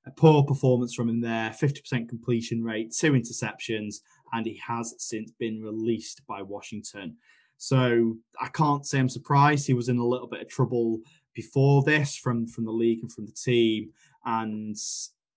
[0.06, 3.96] a poor performance from him there, 50% completion rate, two interceptions,
[4.34, 7.16] and he has since been released by Washington.
[7.58, 9.66] So I can't say I'm surprised.
[9.66, 11.00] He was in a little bit of trouble
[11.34, 13.92] before this from, from the league and from the team.
[14.26, 14.76] And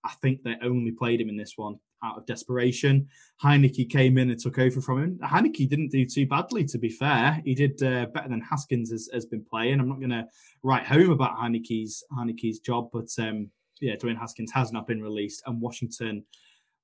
[0.03, 3.07] I think they only played him in this one out of desperation.
[3.43, 5.19] Heinicke came in and took over from him.
[5.23, 7.41] Heinicke didn't do too badly, to be fair.
[7.43, 9.79] He did uh, better than Haskins has, has been playing.
[9.79, 10.25] I'm not going to
[10.63, 13.49] write home about Heinicke's Heinicke's job, but um,
[13.81, 16.23] yeah, Dwayne Haskins has not been released, and Washington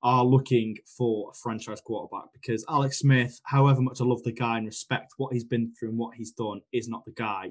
[0.02, 4.58] are looking for a franchise quarterback because Alex Smith, however much I love the guy
[4.58, 7.50] and respect what he's been through and what he's done, is not the guy.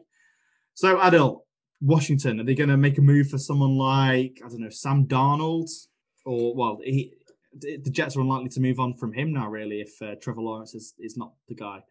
[0.73, 1.41] So, Adil,
[1.82, 5.06] Washington, are they going to make a move for someone like, I don't know, Sam
[5.06, 5.70] Darnold?
[6.26, 7.14] Or, well, he,
[7.54, 10.74] the Jets are unlikely to move on from him now, really, if uh, Trevor Lawrence
[10.74, 11.84] is, is not the guy.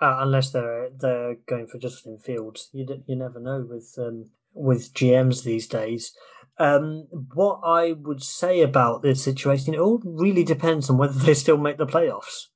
[0.00, 4.92] Uh, unless they're they're going for Justin Fields, you you never know with um, with
[4.92, 6.12] GMs these days.
[6.58, 11.32] Um, what I would say about this situation, it all really depends on whether they
[11.32, 12.48] still make the playoffs,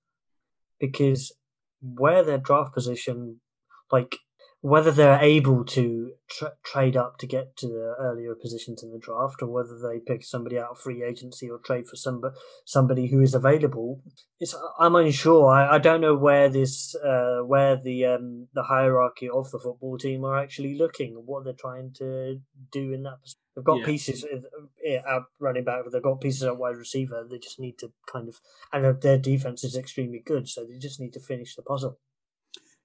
[0.79, 1.33] because
[1.81, 3.40] where their draft position,
[3.90, 4.16] like
[4.62, 8.99] whether they're able to tra- trade up to get to the earlier positions in the
[8.99, 13.07] draft, or whether they pick somebody out of free agency or trade for somebody somebody
[13.09, 14.03] who is available,
[14.38, 15.51] it's I'm unsure.
[15.51, 19.96] I, I don't know where this uh, where the um, the hierarchy of the football
[19.96, 23.18] team are actually looking, what they're trying to do in that.
[23.57, 23.87] They've got yeah.
[23.87, 27.27] pieces at running back, they've got pieces at wide receiver.
[27.29, 28.37] They just need to kind of,
[28.73, 31.99] and their defense is extremely good, so they just need to finish the puzzle.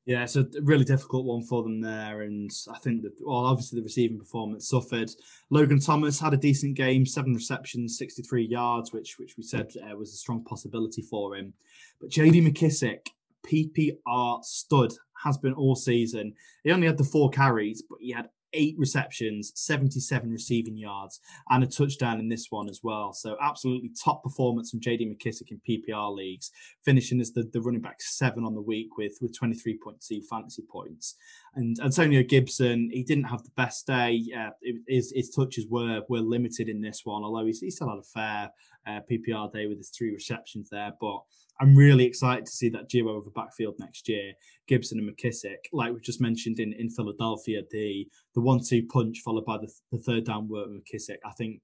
[0.06, 3.80] Yeah, it's a really difficult one for them there, and I think that well, obviously
[3.80, 5.10] the receiving performance suffered.
[5.50, 9.96] Logan Thomas had a decent game, seven receptions, sixty-three yards, which which we said uh,
[9.96, 11.54] was a strong possibility for him.
[12.00, 12.40] But J.D.
[12.42, 13.08] McKissic,
[13.48, 16.34] PPR stud, has been all season.
[16.64, 21.64] He only had the four carries, but he had eight receptions, 77 receiving yards, and
[21.64, 23.14] a touchdown in this one as well.
[23.14, 26.52] So absolutely top performance from JD McKissic in PPR leagues,
[26.84, 31.16] finishing as the, the running back seven on the week with, with 23.2 fantasy points.
[31.56, 34.24] And Antonio Gibson, he didn't have the best day.
[34.38, 34.50] Uh,
[34.88, 38.04] his, his touches were were limited in this one, although he, he still had a
[38.04, 38.52] fair
[38.88, 40.94] uh, PPR day with his three receptions there.
[41.00, 41.22] But
[41.60, 44.34] I'm really excited to see that duo of a backfield next year,
[44.68, 45.58] Gibson and McKissic.
[45.72, 49.72] Like we just mentioned in, in Philadelphia, the the one two punch followed by the,
[49.92, 51.18] the third down work with McKissic.
[51.26, 51.62] I think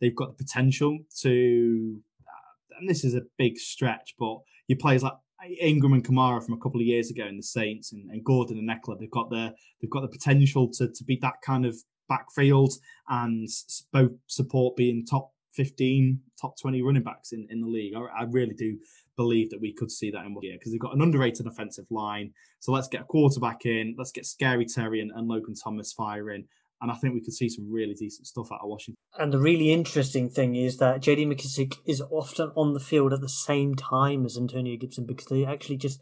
[0.00, 5.02] they've got the potential to, uh, and this is a big stretch, but you players
[5.02, 5.14] like
[5.60, 8.58] Ingram and Kamara from a couple of years ago in the Saints and, and Gordon
[8.58, 11.76] and Ekeler, they've got the they've got the potential to to be that kind of
[12.08, 12.74] backfield
[13.08, 13.48] and
[13.92, 17.94] both support being top 15 top 20 running backs in, in the league.
[17.94, 18.78] I, I really do
[19.16, 21.86] believe that we could see that in one year because they've got an underrated offensive
[21.90, 22.32] line.
[22.60, 26.46] So let's get a quarterback in, let's get Scary Terry and, and Logan Thomas firing.
[26.82, 28.96] And I think we could see some really decent stuff out of Washington.
[29.18, 33.20] And the really interesting thing is that JD McKissic is often on the field at
[33.20, 36.00] the same time as Antonio Gibson because they actually just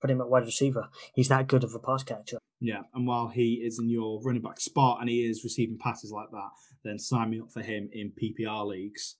[0.00, 0.88] put him at wide receiver.
[1.14, 2.38] He's that good of a pass catcher.
[2.60, 6.10] Yeah, and while he is in your running back spot and he is receiving passes
[6.10, 6.50] like that,
[6.84, 9.16] then sign me up for him in PPR leagues.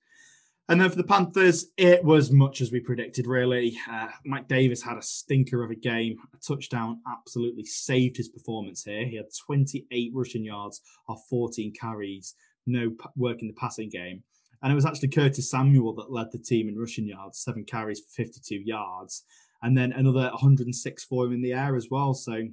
[0.69, 3.77] And then for the Panthers, it was much as we predicted, really.
[3.91, 6.17] Uh, Mike Davis had a stinker of a game.
[6.35, 9.05] A touchdown absolutely saved his performance here.
[9.05, 12.35] He had 28 rushing yards off 14 carries,
[12.67, 14.23] no p- work in the passing game.
[14.63, 18.01] And it was actually Curtis Samuel that led the team in rushing yards, seven carries
[18.01, 19.25] for 52 yards,
[19.63, 22.15] and then another 106 for him in the air as well.
[22.15, 22.45] So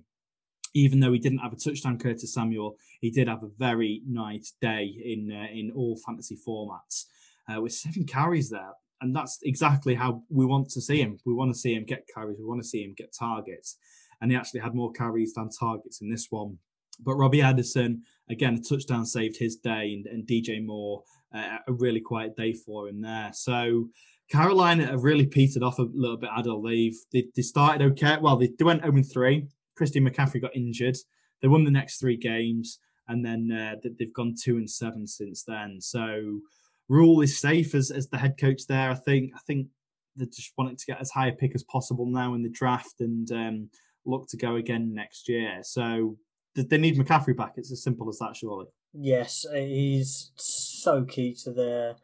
[0.74, 4.54] even though he didn't have a touchdown, Curtis Samuel, he did have a very nice
[4.62, 7.06] day in uh, in all fantasy formats
[7.50, 8.74] uh, with seven carries there.
[9.02, 11.18] And that's exactly how we want to see him.
[11.26, 12.38] We want to see him get carries.
[12.38, 13.78] We want to see him get targets.
[14.22, 16.60] And he actually had more carries than targets in this one.
[17.00, 21.02] But Robbie Anderson, again, a touchdown saved his day, and, and DJ Moore,
[21.34, 23.32] uh, a really quiet day for him there.
[23.34, 23.90] So
[24.30, 26.30] Carolina have really petered off a little bit.
[26.30, 28.18] Adil, they've they, they started okay.
[28.22, 29.48] Well, they, they went 0 3.
[29.82, 30.96] Christian McCaffrey got injured.
[31.42, 35.44] They won the next three games, and then uh, they've gone two and seven since
[35.44, 35.82] then.
[35.82, 36.42] So
[36.88, 38.92] Rhule is safe as, as the head coach there.
[38.92, 39.70] I think I think
[40.16, 43.00] they're just wanting to get as high a pick as possible now in the draft
[43.00, 43.70] and um,
[44.06, 45.62] look to go again next year.
[45.64, 46.18] So
[46.54, 47.54] they need McCaffrey back.
[47.56, 48.68] It's as simple as that, surely.
[48.94, 51.96] Yes, he's so key to their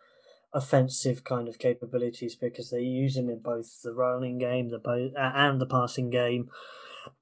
[0.52, 5.12] offensive kind of capabilities because they use him in both the running game, the both
[5.16, 6.50] and the passing game.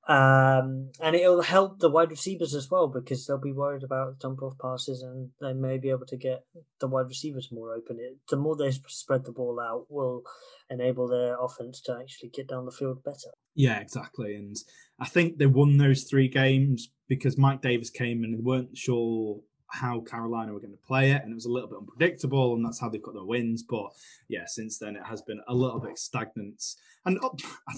[0.08, 4.42] Um, and it'll help the wide receivers as well because they'll be worried about dump
[4.42, 6.46] off passes and they may be able to get
[6.80, 7.98] the wide receivers more open.
[8.00, 10.24] It, the more they spread the ball out, will
[10.70, 13.32] enable their offense to actually get down the field better.
[13.56, 14.36] Yeah, exactly.
[14.36, 14.56] And
[15.00, 19.42] I think they won those three games because Mike Davis came and they weren't sure
[19.68, 22.66] how Carolina were going to play it, and it was a little bit unpredictable, and
[22.66, 23.64] that's how they've got their wins.
[23.64, 23.92] But
[24.28, 26.64] yeah, since then it has been a little bit stagnant.
[27.06, 27.36] And oh,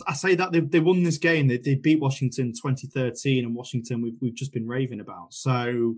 [0.07, 4.01] I say that they, they won this game, they, they beat Washington 2013, and Washington
[4.01, 5.33] we've, we've just been raving about.
[5.33, 5.95] So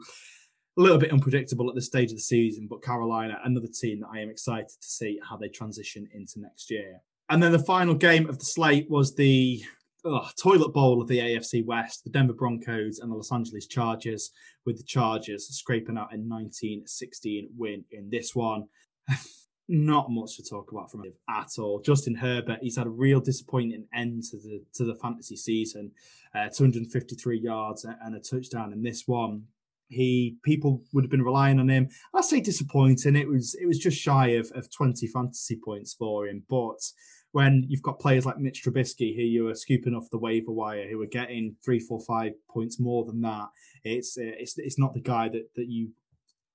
[0.78, 4.10] a little bit unpredictable at this stage of the season, but Carolina, another team that
[4.14, 7.02] I am excited to see how they transition into next year.
[7.30, 9.64] And then the final game of the slate was the
[10.06, 14.32] oh, toilet bowl of the AFC West, the Denver Broncos and the Los Angeles Chargers,
[14.66, 18.66] with the Chargers scraping out a 1916 win in this one.
[19.72, 21.80] Not much to talk about from him at all.
[21.80, 25.92] Justin Herbert, he's had a real disappointing end to the to the fantasy season.
[26.34, 29.44] Uh, 253 yards and a touchdown in this one.
[29.88, 31.90] He people would have been relying on him.
[32.16, 33.16] I say disappointing.
[33.16, 36.80] It was it was just shy of, of 20 fantasy points for him, but
[37.32, 40.88] when you've got players like Mitch Trubisky who you are scooping off the waiver wire,
[40.90, 43.48] who are getting three, four, five points more than that.
[43.84, 45.90] It's uh, it's it's not the guy that that you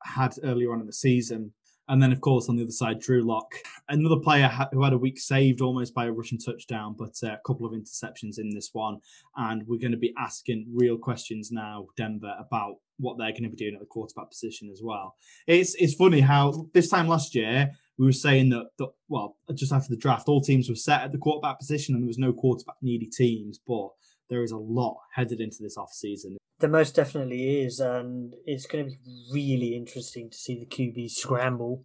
[0.02, 1.52] had earlier on in the season.
[1.86, 3.56] And then, of course, on the other side, Drew Lock,
[3.90, 7.40] another player who had a week saved almost by a rushing touchdown, but uh, a
[7.46, 9.00] couple of interceptions in this one.
[9.36, 13.50] And we're going to be asking real questions now, Denver, about what they're going to
[13.50, 15.16] be doing at the quarterback position as well.
[15.46, 19.72] It's it's funny how this time last year we were saying that, that well, just
[19.72, 22.32] after the draft, all teams were set at the quarterback position and there was no
[22.32, 23.90] quarterback needy teams, but
[24.28, 26.36] there is a lot headed into this off season.
[26.60, 28.98] There most definitely is, and it's going to be
[29.32, 31.84] really interesting to see the QB scramble.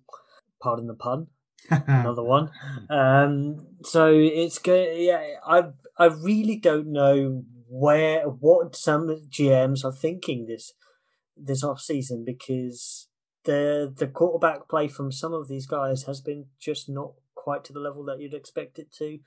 [0.61, 1.27] Pardon the pun.
[1.69, 2.49] Another one.
[2.89, 4.97] Um, so it's good.
[4.97, 5.63] Yeah, I
[5.97, 10.73] I really don't know where what some GMs are thinking this
[11.35, 13.08] this off season because
[13.45, 17.73] the the quarterback play from some of these guys has been just not quite to
[17.73, 19.19] the level that you'd expect it to.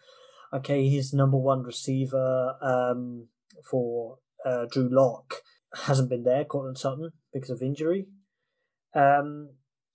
[0.53, 3.29] Okay, his number one receiver um,
[3.69, 5.37] for uh, Drew Lock
[5.75, 8.07] hasn't been there, Courtland Sutton, because of injury.
[8.95, 9.51] Um,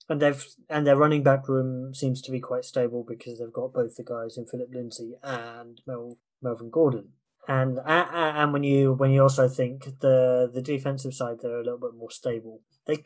[0.08, 3.72] and they've and their running back room seems to be quite stable because they've got
[3.72, 7.10] both the guys in Philip Lindsay and Mel, Melvin Gordon.
[7.46, 11.78] And and when you when you also think the the defensive side they're a little
[11.78, 13.02] bit more stable, they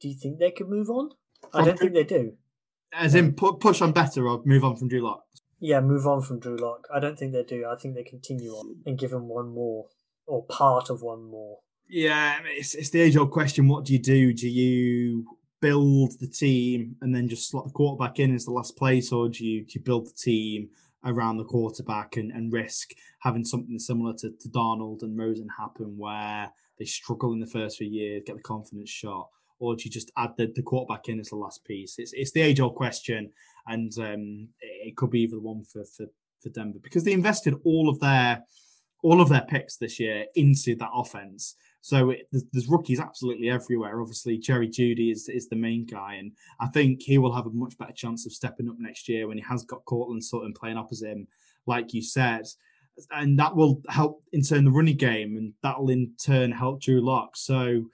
[0.00, 1.10] do you think they could move on?
[1.52, 2.34] I don't think they do.
[2.92, 5.24] As in, pu- push on better or move on from Drew Lock?
[5.60, 6.88] Yeah, move on from Drew Lock.
[6.92, 7.66] I don't think they do.
[7.70, 9.86] I think they continue on and give him one more
[10.26, 11.58] or part of one more.
[11.88, 13.68] Yeah, it's, it's the age old question.
[13.68, 14.32] What do you do?
[14.32, 15.26] Do you
[15.60, 19.28] build the team and then just slot the quarterback in as the last place, or
[19.28, 20.70] do you, do you build the team
[21.04, 25.96] around the quarterback and, and risk having something similar to, to Darnold and Rosen happen
[25.98, 29.28] where they struggle in the first few years, get the confidence shot?
[29.60, 31.98] Or do you just add the, the quarterback in as the last piece?
[31.98, 33.30] It's it's the age old question,
[33.66, 36.06] and um, it could be either one for, for
[36.42, 38.42] for Denver because they invested all of their
[39.02, 41.54] all of their picks this year into that offense.
[41.82, 44.00] So it, there's, there's, rookies absolutely everywhere.
[44.00, 47.50] Obviously, Jerry Jeudy is is the main guy, and I think he will have a
[47.50, 50.76] much better chance of stepping up next year when he has got Courtland Sutton playing
[50.76, 51.28] opposite him,
[51.66, 52.46] like you said,
[53.12, 56.82] and that will help in turn the running game, and that will in turn help
[56.82, 57.36] Drew Lock.
[57.36, 57.86] So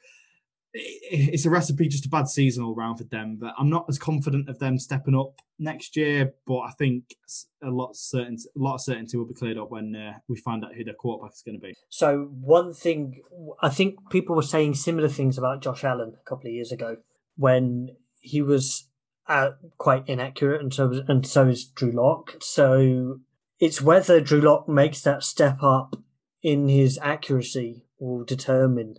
[0.76, 3.38] it's a recipe just a bad season all round for them.
[3.40, 6.34] But I'm not as confident of them stepping up next year.
[6.46, 7.14] But I think
[7.62, 10.36] a lot of certainty, a lot of certainty will be cleared up when uh, we
[10.36, 11.74] find out who their quarterback is going to be.
[11.88, 13.22] So one thing,
[13.62, 16.98] I think people were saying similar things about Josh Allen a couple of years ago
[17.36, 18.88] when he was
[19.28, 22.36] uh, quite inaccurate, and so and so is Drew Lock.
[22.40, 23.20] So
[23.58, 25.96] it's whether Drew Lock makes that step up
[26.42, 28.96] in his accuracy will determine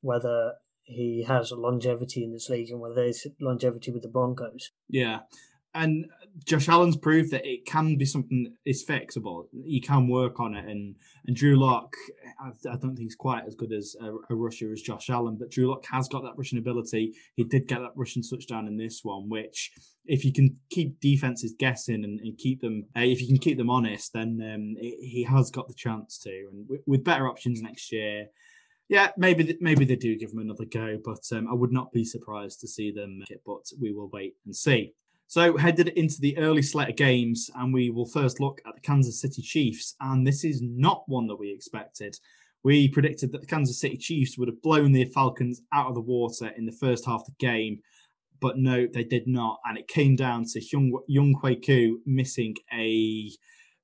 [0.00, 0.54] whether
[0.90, 4.70] he has longevity in this league and whether there's longevity with the Broncos.
[4.88, 5.20] Yeah.
[5.72, 6.06] And
[6.44, 9.44] Josh Allen's proved that it can be something that is fixable.
[9.52, 10.66] You can work on it.
[10.66, 11.94] And and Drew Lock,
[12.40, 15.36] I, I don't think he's quite as good as a, a, rusher as Josh Allen,
[15.38, 17.12] but Drew Lock has got that rushing ability.
[17.36, 19.70] He did get that rushing touchdown in this one, which
[20.06, 23.58] if you can keep defenses guessing and, and keep them, uh, if you can keep
[23.58, 26.48] them honest, then um, it, he has got the chance to.
[26.50, 28.26] And with, with better options next year,
[28.90, 32.04] yeah, maybe maybe they do give them another go, but um, I would not be
[32.04, 33.42] surprised to see them make it.
[33.46, 34.94] But we will wait and see.
[35.28, 38.80] So headed into the early slate of games, and we will first look at the
[38.80, 39.94] Kansas City Chiefs.
[40.00, 42.18] And this is not one that we expected.
[42.64, 46.00] We predicted that the Kansas City Chiefs would have blown the Falcons out of the
[46.00, 47.78] water in the first half of the game,
[48.40, 49.60] but no, they did not.
[49.64, 53.30] And it came down to Young Younghoe Koo missing a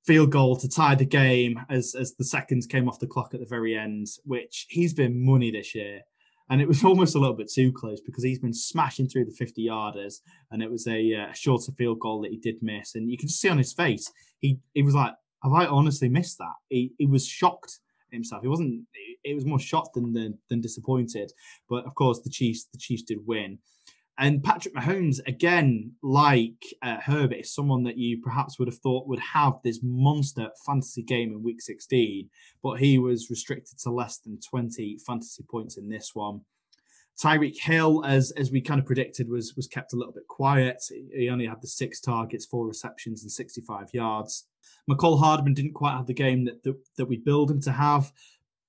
[0.06, 3.40] field goal to tie the game as as the seconds came off the clock at
[3.40, 6.00] the very end, which he's been money this year.
[6.48, 9.32] And it was almost a little bit too close because he's been smashing through the
[9.32, 12.94] 50 yarders, and it was a uh, shorter field goal that he did miss.
[12.94, 16.38] And you can see on his face, he he was like, "Have I honestly missed
[16.38, 17.80] that?" He he was shocked
[18.12, 18.42] himself.
[18.42, 18.84] He wasn't.
[19.24, 21.32] It was more shocked than, than than disappointed.
[21.68, 23.58] But of course, the Chiefs the Chiefs did win.
[24.18, 29.06] And Patrick Mahomes, again, like uh, Herbert, is someone that you perhaps would have thought
[29.06, 32.30] would have this monster fantasy game in week 16,
[32.62, 36.40] but he was restricted to less than 20 fantasy points in this one.
[37.22, 40.82] Tyreek Hill, as as we kind of predicted, was was kept a little bit quiet.
[41.14, 44.46] He only had the six targets, four receptions, and 65 yards.
[44.90, 48.12] Mecole Hardman didn't quite have the game that that, that we build him to have,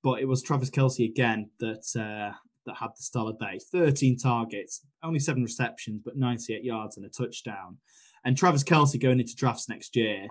[0.02, 4.86] but it was Travis Kelce again that uh, that had the stellar day 13 targets,
[5.04, 7.78] only seven receptions, but 98 yards and a touchdown.
[8.24, 10.28] And Travis Kelce going into drafts next year,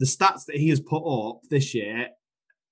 [0.00, 2.08] the stats that he has put up this year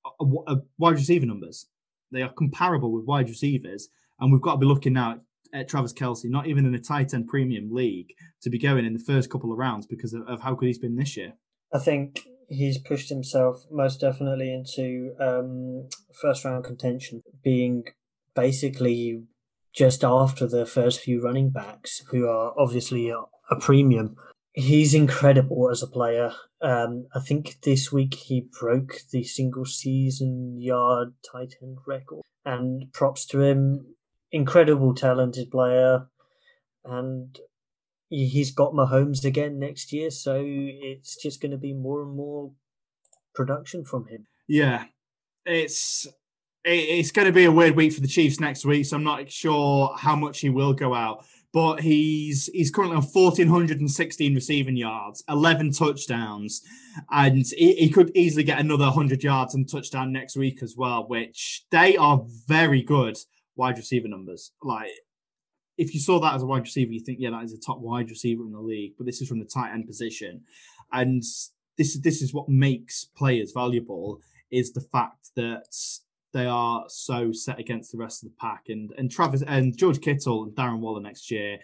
[0.05, 1.67] are, wide receiver numbers.
[2.11, 3.88] They are comparable with wide receivers.
[4.21, 5.21] And we've got to be looking now
[5.53, 8.12] at Travis Kelce, not even in a tight end premium league,
[8.43, 10.79] to be going in the first couple of rounds because of, of how good he's
[10.79, 11.35] been this year.
[11.73, 15.88] I think he's pushed himself most definitely into um,
[16.21, 17.85] first round contention, being
[18.35, 19.23] basically
[19.75, 23.23] just after the first few running backs, who are obviously a,
[23.61, 24.16] premium.
[24.55, 26.33] He's incredible as a player.
[26.62, 32.90] Um, I think this week he broke the single season yard tight end record, and
[32.92, 33.95] props to him.
[34.31, 36.07] Incredible, talented player,
[36.87, 37.38] and
[38.09, 42.53] he's got Mahomes again next year, so it's just going to be more and more
[43.35, 44.27] production from him.
[44.49, 44.85] Yeah,
[45.45, 46.07] it's
[46.64, 49.31] it's going to be a weird week for the Chiefs next week, so I'm not
[49.31, 51.25] sure how much he will go out.
[51.53, 56.62] But he's he's currently on 1,416 receiving yards, 11 touchdowns,
[57.11, 61.07] and he, he could easily get another 100 yards and touchdown next week as well,
[61.07, 63.18] which they are very good
[63.55, 64.53] wide receiver numbers.
[64.62, 64.88] Like,
[65.77, 67.81] if you saw that as a wide receiver, you think, yeah, that is a top
[67.81, 68.94] wide receiver in the league.
[68.96, 70.44] But this is from the tight end position,
[70.90, 71.22] and
[71.77, 74.20] this this is what makes players valuable
[74.51, 75.75] is the fact that
[76.33, 78.64] they are so set against the rest of the pack.
[78.68, 81.59] And and Travis and George Kittle and Darren Waller next year,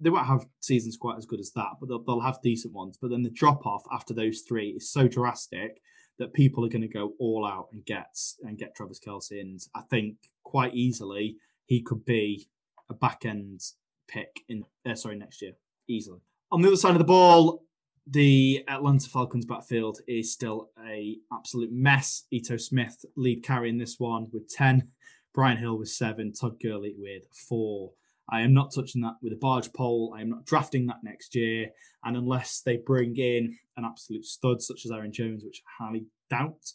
[0.00, 2.98] they won't have seasons quite as good as that, but they'll, they'll have decent ones.
[3.00, 5.80] But then the drop off after those three is so drastic
[6.18, 9.40] that people are going to go all out and get and get Travis Kelce.
[9.40, 12.48] And I think quite easily he could be
[12.90, 13.60] a back end
[14.08, 15.52] pick in uh, sorry next year
[15.88, 16.20] easily.
[16.50, 17.64] On the other side of the ball,
[18.06, 22.24] the Atlanta Falcons backfield is still a absolute mess.
[22.30, 24.88] Ito Smith lead carrying this one with 10,
[25.32, 27.92] Brian Hill with seven, Todd Gurley with four.
[28.28, 30.14] I am not touching that with a barge pole.
[30.16, 31.70] I am not drafting that next year.
[32.04, 36.06] And unless they bring in an absolute stud such as Aaron Jones, which I highly
[36.30, 36.72] doubt,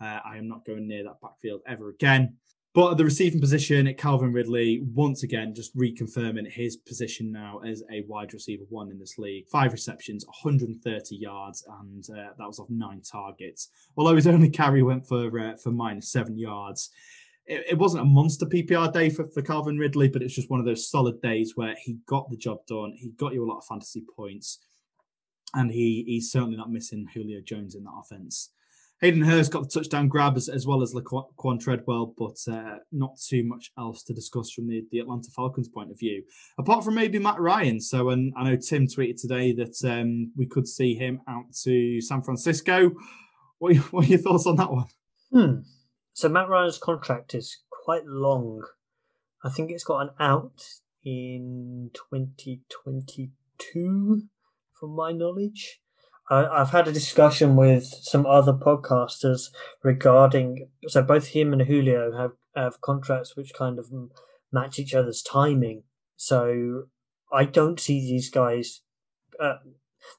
[0.00, 2.36] uh, I am not going near that backfield ever again.
[2.76, 7.82] But at the receiving position, Calvin Ridley, once again, just reconfirming his position now as
[7.90, 9.48] a wide receiver one in this league.
[9.48, 13.70] Five receptions, 130 yards, and uh, that was off nine targets.
[13.96, 16.90] Although his only carry went for uh, for minus seven yards.
[17.46, 20.60] It, it, wasn't a monster PPR day for, for Calvin Ridley, but it's just one
[20.60, 22.92] of those solid days where he got the job done.
[22.94, 24.58] He got you a lot of fantasy points,
[25.54, 28.50] and he he's certainly not missing Julio Jones in that offense.
[29.02, 33.18] Hayden Hurst got the touchdown grab as, as well as Laquan Treadwell, but uh, not
[33.18, 36.22] too much else to discuss from the, the Atlanta Falcons' point of view,
[36.58, 37.78] apart from maybe Matt Ryan.
[37.80, 42.00] So, and I know Tim tweeted today that um, we could see him out to
[42.00, 42.92] San Francisco.
[43.58, 44.86] What are, what are your thoughts on that one?
[45.30, 45.56] Hmm.
[46.14, 48.62] So Matt Ryan's contract is quite long.
[49.44, 50.64] I think it's got an out
[51.04, 54.22] in 2022,
[54.72, 55.82] from my knowledge.
[56.28, 59.50] I've had a discussion with some other podcasters
[59.84, 63.86] regarding so both him and Julio have have contracts which kind of
[64.52, 65.84] match each other's timing.
[66.16, 66.84] So
[67.32, 68.80] I don't see these guys.
[69.38, 69.56] Uh,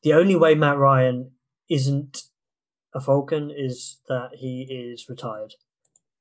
[0.04, 1.32] the only way Matt Ryan
[1.70, 2.24] isn't
[2.94, 5.56] a Falcon is that he is retired.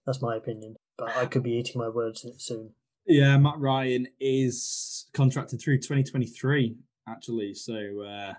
[0.04, 2.72] That's my opinion, but I could be eating my words soon.
[3.06, 6.76] Yeah, Matt Ryan is contracted through 2023
[7.08, 7.54] actually.
[7.54, 8.00] So.
[8.02, 8.34] Uh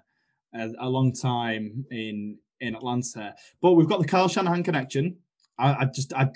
[0.53, 3.35] a, a long time in in Atlanta.
[3.61, 5.17] But we've got the Kyle Shanahan connection.
[5.57, 6.29] I, I just I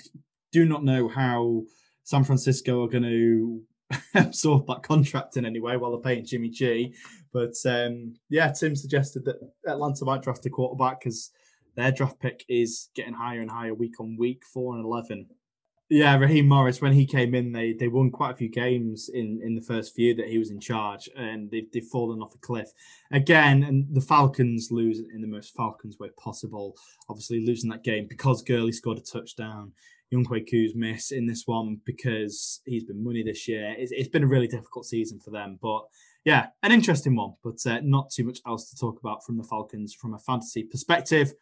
[0.52, 1.62] do not know how
[2.04, 3.62] San Francisco are going to
[4.14, 6.94] absorb that contract in any way while they're paying Jimmy G.
[7.32, 9.36] But um, yeah, Tim suggested that
[9.66, 11.30] Atlanta might draft a quarterback because
[11.76, 15.26] their draft pick is getting higher and higher week on week, four and eleven.
[15.94, 19.42] Yeah, Raheem Morris, when he came in, they they won quite a few games in,
[19.44, 22.38] in the first few that he was in charge, and they've, they've fallen off a
[22.38, 22.70] cliff
[23.10, 23.62] again.
[23.62, 26.76] And the Falcons lose in the most Falcons way possible.
[27.10, 29.72] Obviously, losing that game because Gurley scored a touchdown.
[30.10, 33.74] Younghoe Koo's miss in this one because he's been money this year.
[33.76, 35.82] It's, it's been a really difficult season for them, but
[36.24, 39.44] yeah, an interesting one, but uh, not too much else to talk about from the
[39.44, 41.34] Falcons from a fantasy perspective.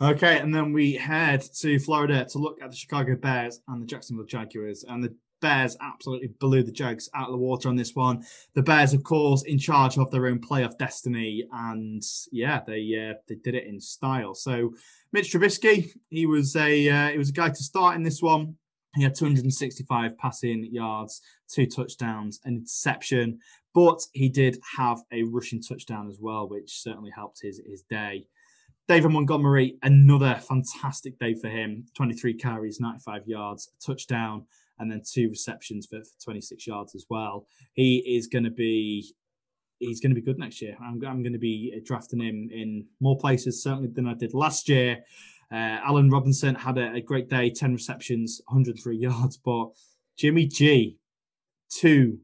[0.00, 3.86] Okay, and then we head to Florida to look at the Chicago Bears and the
[3.86, 4.84] Jacksonville Jaguars.
[4.88, 8.24] And the Bears absolutely blew the Jags out of the water on this one.
[8.54, 13.18] The Bears, of course, in charge of their own playoff destiny, and yeah, they uh,
[13.28, 14.34] they did it in style.
[14.34, 14.72] So
[15.12, 18.56] Mitch Trubisky, he was a uh, he was a guy to start in this one.
[18.94, 23.38] He had 265 passing yards, two touchdowns, an interception,
[23.74, 28.26] but he did have a rushing touchdown as well, which certainly helped his his day.
[28.88, 31.84] David Montgomery, another fantastic day for him.
[31.94, 34.46] 23 carries, 95 yards, touchdown,
[34.78, 37.46] and then two receptions for, for 26 yards as well.
[37.74, 39.14] He is going to be
[39.78, 40.76] he's going to be good next year.
[40.80, 44.68] I'm, I'm going to be drafting him in more places certainly than I did last
[44.68, 45.04] year.
[45.52, 49.68] Uh, Allen Robinson had a, a, great day, 10 receptions, 103 yards, but
[50.16, 50.98] Jimmy G,
[51.70, 52.18] two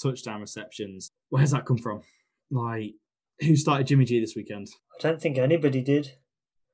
[0.00, 1.10] touchdown receptions.
[1.30, 2.02] Where's that come from?
[2.50, 2.94] Like,
[3.40, 4.68] who started Jimmy G this weekend?
[4.98, 6.12] I don't think anybody did.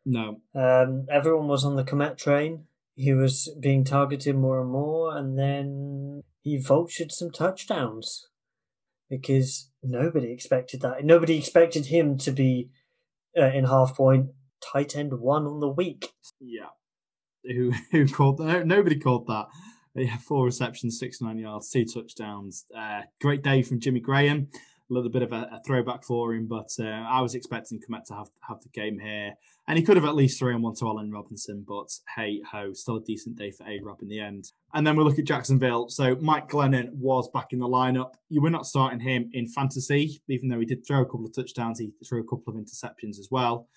[0.04, 0.40] No.
[0.54, 2.64] Um, everyone was on the Kmet train.
[2.94, 8.28] He was being targeted more and more, and then he vultured some touchdowns
[9.10, 11.04] because nobody expected that.
[11.04, 12.70] Nobody expected him to be
[13.38, 14.30] uh, in half point
[14.62, 16.12] tight end one on the week.
[16.40, 16.70] Yeah.
[17.44, 18.66] Who who called that?
[18.66, 19.46] Nobody called that.
[19.94, 22.66] Yeah, four receptions, six nine yards, two touchdowns.
[22.76, 24.48] Uh, great day from Jimmy Graham
[24.88, 28.04] a little bit of a, a throwback for him, but uh, I was expecting Kmet
[28.06, 29.34] to have have the game here,
[29.68, 32.96] and he could have at least thrown one to Allen Robinson, but hey ho, still
[32.96, 34.52] a decent day for A Rob in the end.
[34.74, 35.88] And then we look at Jacksonville.
[35.88, 38.14] So Mike Glennon was back in the lineup.
[38.28, 41.34] You were not starting him in fantasy, even though he did throw a couple of
[41.34, 43.68] touchdowns, he threw a couple of interceptions as well.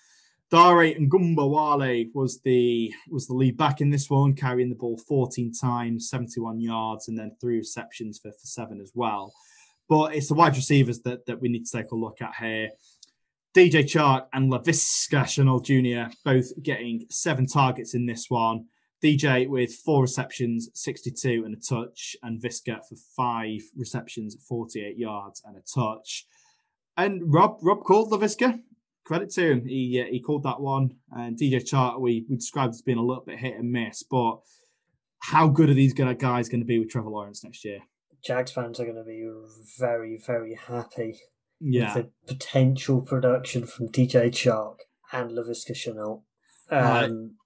[0.50, 5.52] Dare Ogunbowale was the was the lead back in this one, carrying the ball 14
[5.52, 9.32] times, 71 yards, and then three receptions for, for seven as well.
[9.90, 12.70] But it's the wide receivers that, that we need to take a look at here.
[13.56, 16.14] DJ Chark and Laviska Shenault Jr.
[16.24, 18.66] both getting seven targets in this one.
[19.02, 25.42] DJ with four receptions, 62 and a touch, and Viska for five receptions, 48 yards
[25.44, 26.26] and a touch.
[26.96, 28.60] And Rob Rob called Laviska.
[29.04, 29.66] Credit to him.
[29.66, 30.94] He uh, he called that one.
[31.10, 34.38] And DJ Chark, we, we described as being a little bit hit and miss, but
[35.18, 37.80] how good are these guys going to be with Trevor Lawrence next year?
[38.24, 39.26] Jags fans are going to be
[39.78, 41.18] very, very happy
[41.60, 41.94] yeah.
[41.94, 44.78] with the potential production from DJ Chark
[45.12, 46.22] and Laviska Shenault.
[46.70, 47.36] Um,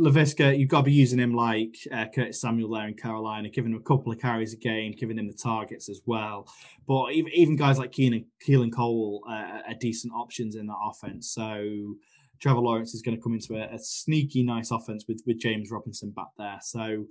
[0.00, 3.48] uh, Laviska, you've got to be using him like uh, Curtis Samuel there in Carolina,
[3.48, 6.46] giving him a couple of carries a game, giving him the targets as well.
[6.86, 11.32] But even, even guys like Keenan, Keelan Cole uh, are decent options in that offense.
[11.32, 11.96] So
[12.40, 15.70] Trevor Lawrence is going to come into a, a, sneaky, nice offense with, with James
[15.70, 16.58] Robinson back there.
[16.62, 17.04] So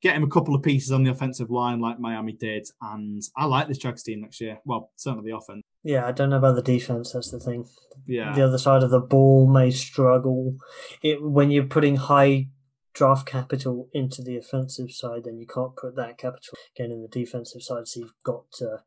[0.00, 2.66] get him a couple of pieces on the offensive line like Miami did.
[2.80, 4.58] And I like this Jags team next year.
[4.64, 5.62] Well, certainly the offense.
[5.82, 7.12] Yeah, I don't know about the defense.
[7.12, 7.64] That's the thing.
[8.06, 8.32] Yeah.
[8.34, 10.56] The other side of the ball may struggle.
[11.02, 12.48] It, when you're putting high
[12.94, 17.08] draft capital into the offensive side, then you can't put that capital again in the
[17.08, 17.88] defensive side.
[17.88, 18.78] So you've got to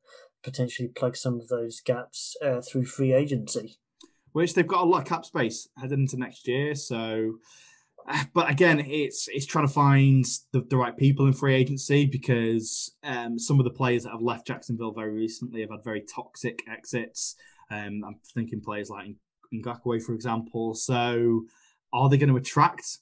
[0.43, 3.79] potentially plug some of those gaps uh, through free agency.
[4.33, 6.75] Which they've got a lot of cap space heading into next year.
[6.75, 7.39] So,
[8.33, 12.91] but again, it's it's trying to find the, the right people in free agency because
[13.03, 16.61] um, some of the players that have left Jacksonville very recently have had very toxic
[16.71, 17.35] exits.
[17.71, 19.15] Um, I'm thinking players like
[19.53, 20.73] Ngakoue, for example.
[20.73, 21.45] So,
[21.93, 22.99] are they going to attract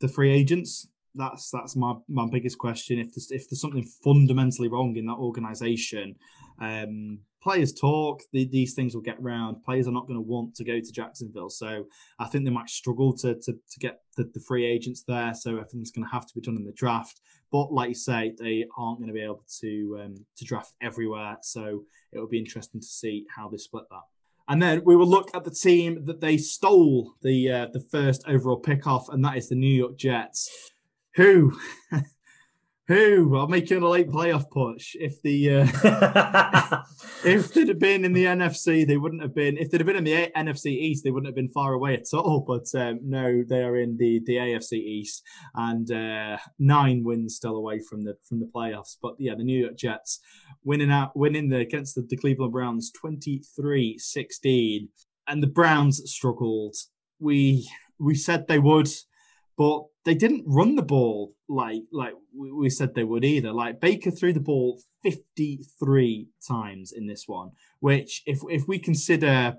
[0.00, 0.88] the free agents?
[1.14, 2.98] That's that's my, my biggest question.
[2.98, 6.16] If there's if there's something fundamentally wrong in that organization,
[6.60, 8.22] um, players talk.
[8.32, 9.62] The, these things will get round.
[9.64, 11.86] Players are not going to want to go to Jacksonville, so
[12.18, 15.34] I think they might struggle to to, to get the, the free agents there.
[15.34, 17.20] So everything's going to have to be done in the draft.
[17.50, 21.36] But like you say, they aren't going to be able to um, to draft everywhere.
[21.42, 24.02] So it will be interesting to see how they split that.
[24.48, 28.24] And then we will look at the team that they stole the uh, the first
[28.26, 30.50] overall pick off, and that is the New York Jets,
[31.14, 31.52] who
[32.88, 34.96] who are making a late playoff push.
[34.98, 36.82] If the uh,
[37.24, 39.56] if they'd have been in the NFC, they wouldn't have been.
[39.56, 41.94] If they'd have been in the a- NFC East, they wouldn't have been far away
[41.94, 42.40] at all.
[42.40, 45.22] But um, no, they are in the the AFC East,
[45.54, 48.96] and uh, nine wins still away from the from the playoffs.
[49.00, 50.20] But yeah, the New York Jets
[50.64, 54.88] winning out, winning the against the, the Cleveland Browns 23-16.
[55.28, 56.76] and the Browns struggled.
[57.18, 57.68] We
[57.98, 58.88] we said they would,
[59.56, 63.52] but they didn't run the ball like like we said they would either.
[63.52, 67.50] Like Baker threw the ball 53 times in this one,
[67.80, 69.56] which if if we consider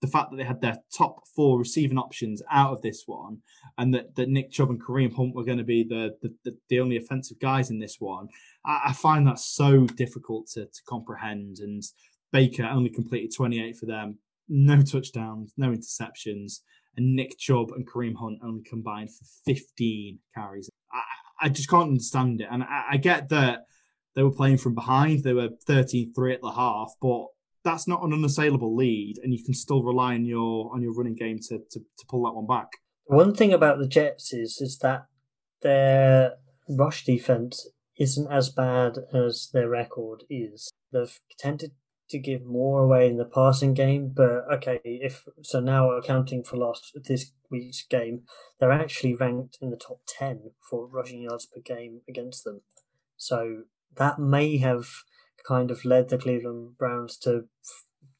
[0.00, 3.38] the fact that they had their top four receiving options out of this one,
[3.78, 6.80] and that, that Nick Chubb and Kareem Hunt were going to be the, the, the
[6.80, 8.26] only offensive guys in this one,
[8.66, 11.58] I, I find that so difficult to, to comprehend.
[11.60, 11.84] And
[12.32, 14.18] Baker only completed 28 for them,
[14.48, 16.62] no touchdowns, no interceptions
[16.96, 20.68] and Nick Chubb and Kareem Hunt only combined for 15 carries.
[20.92, 22.48] I, I just can't understand it.
[22.50, 23.64] And I, I, get that
[24.14, 27.26] they were playing from behind, they were 13 3 at the half, but
[27.64, 31.14] that's not an unassailable lead, and you can still rely on your on your running
[31.14, 32.68] game to, to, to pull that one back.
[33.04, 35.06] One thing about the Jets is is that
[35.62, 36.34] their
[36.68, 37.68] rush defense
[37.98, 40.70] isn't as bad as their record is.
[40.92, 41.72] They've tended
[42.12, 44.12] to give more away in the passing game.
[44.14, 48.22] But okay, if so now accounting for last this week's game,
[48.58, 52.62] they're actually ranked in the top ten for rushing yards per game against them.
[53.16, 53.64] So
[53.96, 54.86] that may have
[55.46, 57.44] kind of led the Cleveland Browns to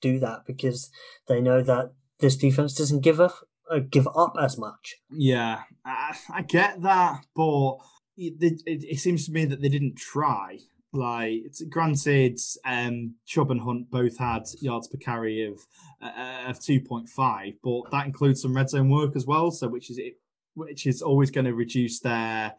[0.01, 0.91] do that because
[1.29, 3.37] they know that this defense doesn't give up
[3.71, 4.97] uh, give up as much.
[5.11, 7.77] Yeah, I, I get that, but
[8.17, 10.59] it, it, it, seems to me that they didn't try.
[10.95, 15.59] Like, granted, um, Chubb and Hunt both had yards per carry of
[16.03, 19.51] uh, of two point five, but that includes some red zone work as well.
[19.51, 20.19] So, which is it,
[20.55, 22.55] which is always going to reduce their,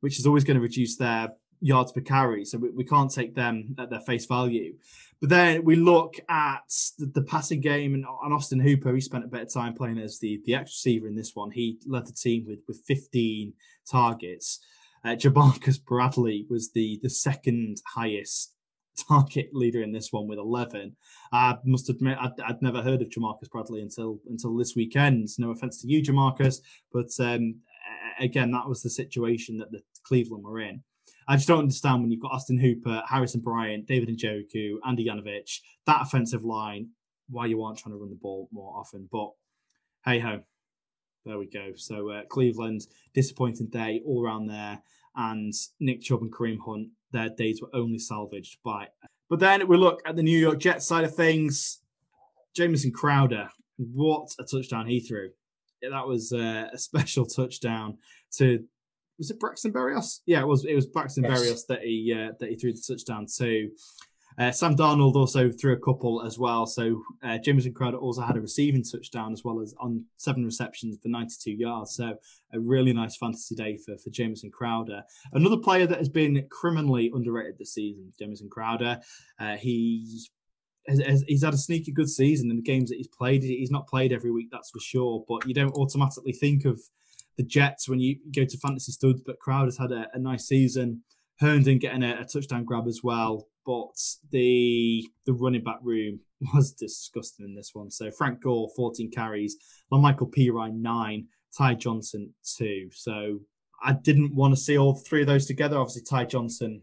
[0.00, 2.44] which is always going to reduce their yards per carry.
[2.44, 4.74] So we, we can't take them at their face value.
[5.20, 6.68] But then we look at
[6.98, 8.94] the, the passing game and, and Austin Hooper.
[8.94, 11.50] He spent a bit of time playing as the the X receiver in this one.
[11.50, 13.52] He led the team with with 15
[13.90, 14.60] targets.
[15.04, 18.54] Uh, Jamarcus Bradley was the the second highest
[19.08, 20.96] target leader in this one with 11.
[21.32, 25.28] I must admit, I'd, I'd, never heard of Jamarcus Bradley until until this weekend.
[25.38, 26.60] No offense to you, Jamarcus,
[26.92, 27.56] but um,
[28.18, 30.82] again, that was the situation that the Cleveland were in.
[31.28, 35.60] I just don't understand when you've got Austin Hooper, Harrison Bryant, David Njoku, Andy Janovich,
[35.86, 36.90] that offensive line,
[37.28, 39.08] why you aren't trying to run the ball more often.
[39.10, 39.30] But
[40.04, 40.40] hey ho,
[41.26, 41.72] there we go.
[41.76, 44.80] So uh, Cleveland, disappointing day all around there,
[45.16, 48.88] and Nick Chubb and Kareem Hunt, their days were only salvaged by.
[49.28, 51.80] But then we look at the New York Jets side of things.
[52.54, 55.30] Jamison Crowder, what a touchdown he threw!
[55.82, 57.98] That was uh, a special touchdown
[58.38, 58.64] to
[59.18, 60.20] was it Braxton Berrios?
[60.26, 60.64] Yeah, it was.
[60.64, 61.40] It was Braxton yes.
[61.40, 63.70] Berrios that he uh, that he threw the touchdown to.
[64.38, 66.66] Uh, Sam Darnold also threw a couple as well.
[66.66, 70.98] So uh, Jamison Crowder also had a receiving touchdown as well as on seven receptions
[71.02, 71.94] for 92 yards.
[71.94, 72.16] So
[72.52, 75.02] a really nice fantasy day for, for Jamison Crowder.
[75.32, 79.00] Another player that has been criminally underrated this season, Jamison Crowder.
[79.40, 80.06] Uh, he
[81.26, 83.42] he's had a sneaky good season in the games that he's played.
[83.42, 85.24] He's not played every week, that's for sure.
[85.26, 86.80] But you don't automatically think of
[87.36, 89.22] the Jets when you go to fantasy studs.
[89.24, 91.02] But Crowder's had a, a nice season.
[91.40, 93.98] Herndon getting a, a touchdown grab as well but
[94.30, 96.20] the the running back room
[96.54, 97.90] was disgusting in this one.
[97.90, 99.56] So Frank Gore, 14 carries,
[99.92, 102.88] Lamical Perine, nine, Ty Johnson, two.
[102.92, 103.40] So
[103.82, 105.78] I didn't want to see all three of those together.
[105.78, 106.82] Obviously, Ty Johnson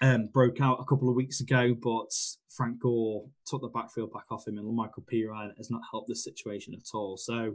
[0.00, 2.10] um, broke out a couple of weeks ago, but
[2.50, 6.24] Frank Gore took the backfield back off him, and Michael Perine has not helped this
[6.24, 7.16] situation at all.
[7.16, 7.54] So,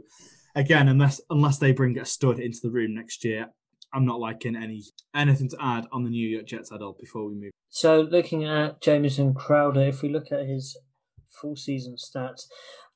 [0.54, 3.50] again, unless unless they bring a stud into the room next year,
[3.92, 4.82] I'm not liking any
[5.14, 7.52] anything to add on the New York Jets at all before we move.
[7.70, 10.78] So, looking at Jamison Crowder, if we look at his
[11.40, 12.42] full season stats,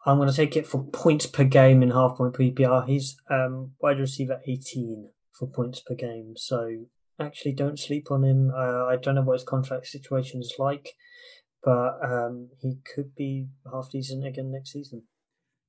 [0.05, 2.87] I'm going to take it for points per game in half point PPR.
[2.87, 6.35] He's um, wide receiver 18 for points per game.
[6.37, 6.87] So
[7.21, 8.51] actually, don't sleep on him.
[8.55, 10.91] Uh, I don't know what his contract situation is like,
[11.63, 15.05] but um, he could be half decent again next season.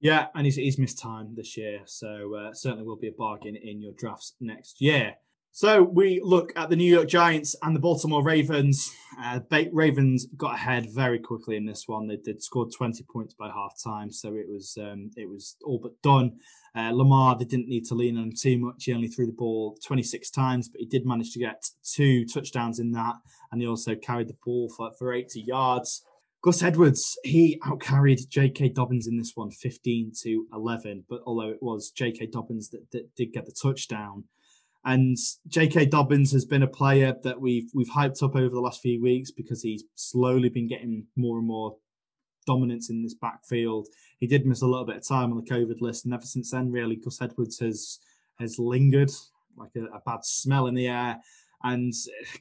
[0.04, 3.56] Yeah, and he's, he's missed time this year, so uh, certainly will be a bargain
[3.56, 5.16] in your drafts next year.
[5.54, 8.94] So we look at the New York Giants and the Baltimore Ravens.
[9.18, 9.40] Uh,
[9.72, 12.08] Ravens got ahead very quickly in this one.
[12.08, 15.80] They did scored 20 points by half time, so it was um, it was all
[15.82, 16.34] but done.
[16.76, 18.84] Uh, Lamar, they didn't need to lean on him too much.
[18.84, 22.78] He only threw the ball 26 times, but he did manage to get two touchdowns
[22.78, 23.16] in that,
[23.54, 26.04] and he also carried the ball for, for 80 yards.
[26.44, 28.70] Gus Edwards, he outcarried J.K.
[28.70, 31.06] Dobbins in this one, 15 to 11.
[31.10, 32.28] But although it was J.K.
[32.28, 34.26] Dobbins that, that did get the touchdown,
[34.84, 35.16] and
[35.48, 35.86] J.K.
[35.86, 39.32] Dobbins has been a player that we've we've hyped up over the last few weeks
[39.32, 41.78] because he's slowly been getting more and more
[42.46, 43.88] dominance in this backfield.
[44.20, 46.52] He did miss a little bit of time on the COVID list, and ever since
[46.52, 48.00] then, really, Gus Edwards has
[48.40, 49.12] has lingered
[49.56, 51.20] like a, a bad smell in the air.
[51.64, 51.94] And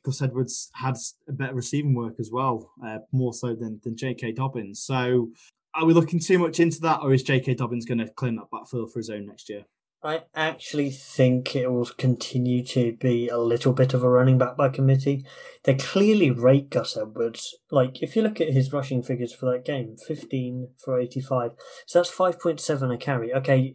[0.03, 0.97] Gus Edwards had
[1.29, 4.33] a better receiving work as well, uh, more so than than J.K.
[4.33, 4.83] Dobbins.
[4.83, 5.31] So,
[5.75, 7.55] are we looking too much into that, or is J.K.
[7.55, 9.65] Dobbins going to claim that backfield for his own next year?
[10.05, 14.57] I actually think it will continue to be a little bit of a running back
[14.57, 15.25] by committee.
[15.63, 17.55] They clearly rate Gus Edwards.
[17.71, 21.53] Like, if you look at his rushing figures for that game 15 for 85.
[21.87, 23.33] So that's 5.7 a carry.
[23.33, 23.75] Okay,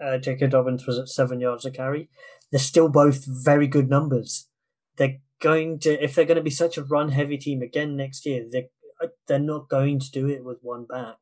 [0.00, 0.46] uh, J.K.
[0.46, 2.08] Dobbins was at 7 yards a carry.
[2.52, 4.48] They're still both very good numbers.
[4.98, 8.26] They're going to, if they're going to be such a run heavy team again next
[8.26, 8.68] year, they're,
[9.02, 11.18] uh, they're not going to do it with one back.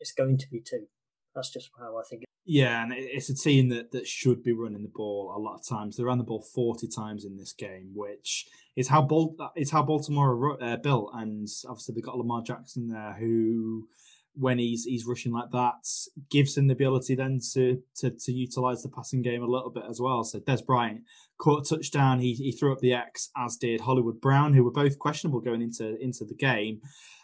[0.00, 0.88] It's going to be two.
[1.34, 2.24] That's just how I think.
[2.44, 5.66] Yeah, and it's a team that, that should be running the ball a lot of
[5.66, 5.96] times.
[5.96, 8.46] They ran the ball forty times in this game, which
[8.76, 11.10] is how Bol- is how Baltimore are uh, built.
[11.14, 13.88] And obviously they've got Lamar Jackson there, who
[14.34, 15.88] when he's he's rushing like that
[16.30, 19.84] gives him the ability then to to to utilize the passing game a little bit
[19.90, 20.22] as well.
[20.24, 21.00] So Dez Bryant
[21.38, 22.20] caught a touchdown.
[22.20, 25.62] He he threw up the X, as did Hollywood Brown, who were both questionable going
[25.62, 26.80] into into the game.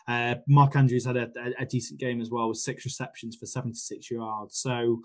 [0.08, 3.46] Uh, Mark Andrews had a, a, a, decent game as well with six receptions for
[3.46, 4.58] 76 yards.
[4.58, 5.00] So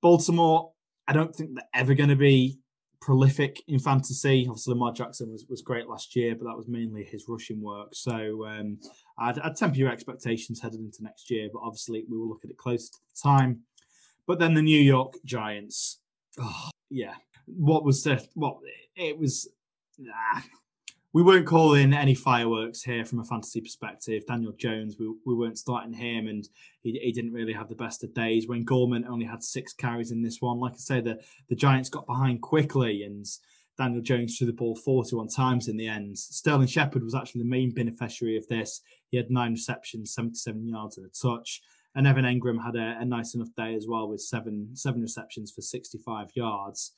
[0.00, 0.72] Baltimore,
[1.06, 2.58] I don't think they're ever going to be
[3.00, 4.46] prolific in fantasy.
[4.48, 7.88] Obviously, Lamar Jackson was, was great last year, but that was mainly his rushing work.
[7.92, 8.78] So um,
[9.18, 12.50] I'd, I'd temper your expectations headed into next year, but obviously we will look at
[12.50, 13.60] it closer to the time.
[14.26, 16.00] But then the New York Giants,
[16.40, 17.14] oh, yeah,
[17.56, 18.58] what was the what?
[18.96, 19.48] It was.
[20.12, 20.44] Ah,
[21.12, 24.26] we weren't calling any fireworks here from a fantasy perspective.
[24.26, 26.48] Daniel Jones, we, we weren't starting him, and
[26.82, 28.46] he, he didn't really have the best of days.
[28.46, 30.60] Wayne Gallman only had six carries in this one.
[30.60, 31.18] Like I say, the,
[31.48, 33.26] the Giants got behind quickly, and
[33.78, 36.18] Daniel Jones threw the ball 41 times in the end.
[36.18, 38.82] Sterling Shepard was actually the main beneficiary of this.
[39.10, 41.62] He had nine receptions, 77 yards and a touch.
[41.94, 45.50] And Evan Engram had a, a nice enough day as well with seven seven receptions
[45.50, 46.92] for 65 yards.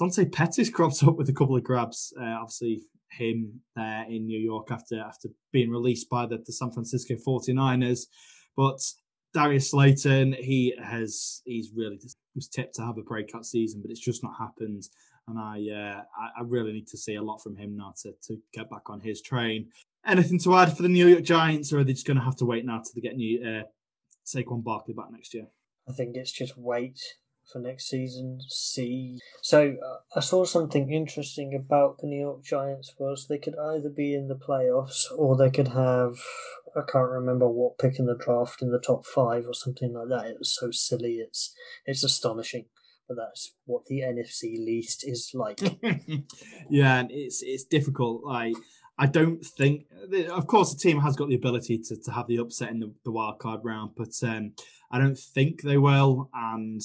[0.00, 2.12] Dante Pettis cropped up with a couple of grabs.
[2.18, 6.70] Uh, obviously, him there in New York after after being released by the, the San
[6.70, 8.06] Francisco 49ers.
[8.56, 8.80] But
[9.34, 13.90] Darius Slayton, he has he's really just, was tipped to have a breakout season, but
[13.90, 14.84] it's just not happened.
[15.28, 18.14] And I, uh, I, I really need to see a lot from him now to,
[18.28, 19.68] to get back on his train.
[20.06, 22.36] Anything to add for the New York Giants, or are they just going to have
[22.36, 23.62] to wait now to get new uh,
[24.24, 25.46] Saquon Barkley back next year?
[25.86, 26.98] I think it's just wait
[27.52, 28.40] for next season.
[28.48, 33.56] See, so uh, I saw something interesting about the New York Giants was they could
[33.58, 36.16] either be in the playoffs or they could have
[36.76, 40.08] I can't remember what pick in the draft in the top five or something like
[40.08, 40.30] that.
[40.30, 41.14] It was so silly.
[41.16, 42.66] It's it's astonishing.
[43.08, 45.60] But that's what the NFC least is like.
[46.70, 48.22] yeah, and it's it's difficult.
[48.22, 48.54] Like
[49.00, 49.86] I don't think,
[50.30, 52.92] of course, the team has got the ability to, to have the upset in the,
[53.02, 54.52] the wild card round, but um,
[54.92, 56.28] I don't think they will.
[56.34, 56.82] And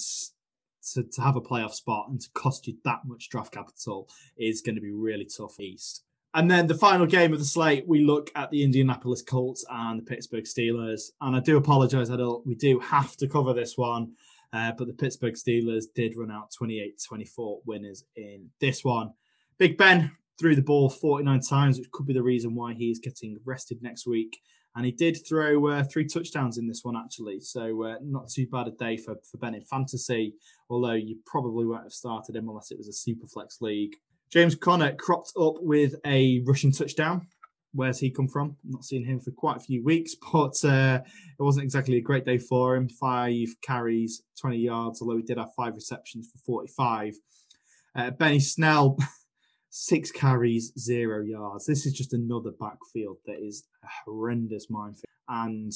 [0.93, 4.61] to, to have a playoff spot and to cost you that much draft capital is
[4.61, 6.03] going to be really tough East.
[6.33, 9.99] And then the final game of the slate, we look at the Indianapolis Colts and
[9.99, 11.11] the Pittsburgh Steelers.
[11.21, 12.45] And I do apologize, Adil.
[12.45, 14.11] We do have to cover this one.
[14.51, 19.11] Uh, but the Pittsburgh Steelers did run out 28 24 winners in this one.
[19.57, 22.99] Big Ben, threw the ball 49 times, which could be the reason why he is
[22.99, 24.39] getting rested next week.
[24.75, 27.39] And he did throw uh, three touchdowns in this one, actually.
[27.39, 30.35] So, uh, not too bad a day for, for Ben in fantasy,
[30.69, 33.95] although you probably won't have started him unless it was a super flex league.
[34.31, 37.27] James Conner cropped up with a rushing touchdown.
[37.73, 38.55] Where's he come from?
[38.63, 40.99] Not seen him for quite a few weeks, but uh,
[41.39, 42.89] it wasn't exactly a great day for him.
[42.89, 47.15] Five carries, 20 yards, although he did have five receptions for 45.
[47.95, 48.97] Uh, Benny Snell
[49.77, 51.65] six carries, zero yards.
[51.65, 55.03] This is just another backfield that is a horrendous minefield.
[55.27, 55.73] And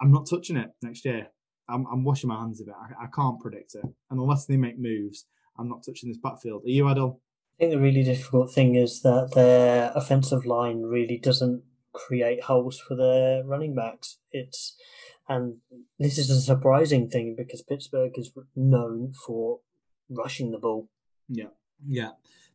[0.00, 1.28] I'm not touching it next year.
[1.68, 2.74] I'm, I'm washing my hands of it.
[2.74, 3.84] I, I, can't predict it.
[4.10, 5.26] And unless they make moves,
[5.56, 6.64] I'm not touching this backfield.
[6.64, 7.14] Are you, Adil?
[7.14, 11.62] I think the really difficult thing is that their offensive line really doesn't
[11.92, 14.18] create holes for their running backs.
[14.32, 14.74] It's
[15.28, 15.58] and
[15.98, 19.60] this is a surprising thing because Pittsburgh is known for
[20.08, 20.88] rushing the ball.
[21.28, 21.50] Yeah,
[21.86, 22.10] yeah.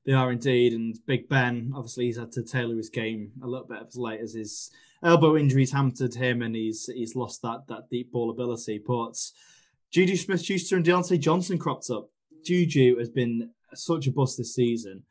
[0.06, 3.68] They are indeed, and Big Ben obviously he's had to tailor his game a little
[3.68, 4.70] bit as late as his
[5.02, 8.82] elbow injuries hampered him, and he's he's lost that that deep ball ability.
[8.86, 9.16] But
[9.92, 12.10] Juju Smith-Schuster and Diontae Johnson cropped up.
[12.44, 15.04] Juju has been such a bust this season,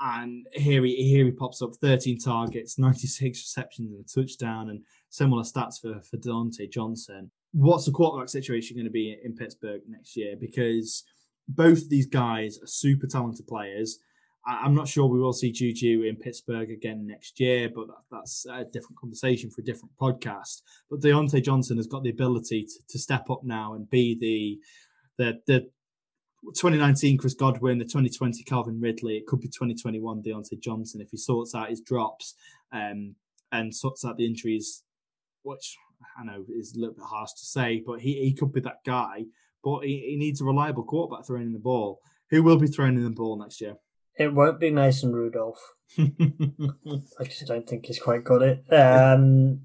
[0.00, 4.82] and here he here he pops up 13 targets, 96 receptions, and a touchdown, and
[5.10, 7.30] similar stats for for Diontae Johnson.
[7.52, 10.36] What's the quarterback situation going to be in Pittsburgh next year?
[10.40, 11.04] Because
[11.48, 13.98] both these guys are super talented players.
[14.44, 18.64] I'm not sure we will see Juju in Pittsburgh again next year, but that's a
[18.64, 20.62] different conversation for a different podcast.
[20.90, 24.58] But Diontae Johnson has got the ability to, to step up now and be the
[25.18, 25.60] the the
[26.54, 29.16] 2019 Chris Godwin, the 2020 Calvin Ridley.
[29.16, 32.34] It could be 2021 Diontae Johnson if he sorts out his drops
[32.72, 33.14] um,
[33.52, 34.82] and sorts out the injuries,
[35.44, 35.76] which
[36.18, 38.82] I know is a little bit harsh to say, but he, he could be that
[38.84, 39.24] guy.
[39.62, 42.00] But he, he needs a reliable quarterback throwing in the ball.
[42.30, 43.76] Who will be throwing in the ball next year?
[44.22, 45.74] It won't be Mason Rudolph.
[45.98, 48.64] I just don't think he's quite got it.
[48.72, 49.62] Um,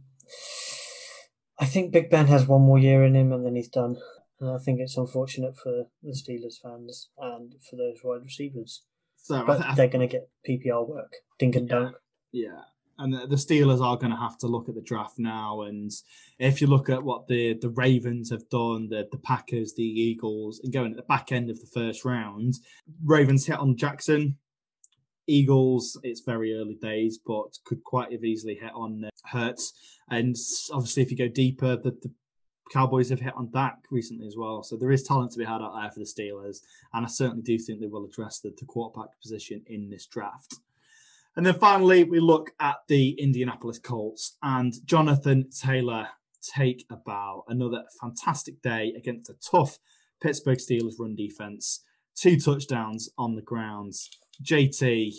[1.59, 3.97] I think Big Ben has one more year in him and then he's done.
[4.39, 8.83] And I think it's unfortunate for the Steelers fans and for those wide receivers.
[9.15, 11.95] So but th- they're going to get PPR work, dink and dunk.
[12.31, 12.61] Yeah,
[12.99, 15.61] and the, Steelers are going to have to look at the draft now.
[15.61, 15.91] And
[16.39, 20.59] if you look at what the the Ravens have done, the the Packers, the Eagles,
[20.63, 22.55] and going at the back end of the first round,
[23.03, 24.37] Ravens hit on Jackson.
[25.27, 29.73] Eagles, it's very early days, but could quite have easily hit on uh, Hurts.
[30.09, 30.35] And
[30.71, 32.11] obviously, if you go deeper, the, the
[32.71, 34.63] Cowboys have hit on Dak recently as well.
[34.63, 36.59] So there is talent to be had out there for the Steelers.
[36.93, 40.55] And I certainly do think they will address the, the quarterback position in this draft.
[41.35, 46.07] And then finally, we look at the Indianapolis Colts and Jonathan Taylor
[46.41, 47.43] take a bow.
[47.47, 49.77] Another fantastic day against a tough
[50.21, 51.83] Pittsburgh Steelers run defense.
[52.15, 53.93] Two touchdowns on the ground.
[54.43, 55.13] JT,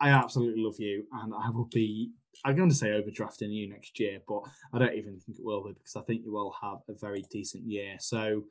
[0.00, 2.12] I absolutely love you, and I will be.
[2.44, 4.42] I'm going to say overdrafting you next year, but
[4.72, 7.24] I don't even think it will be because I think you will have a very
[7.30, 7.96] decent year.
[8.00, 8.44] So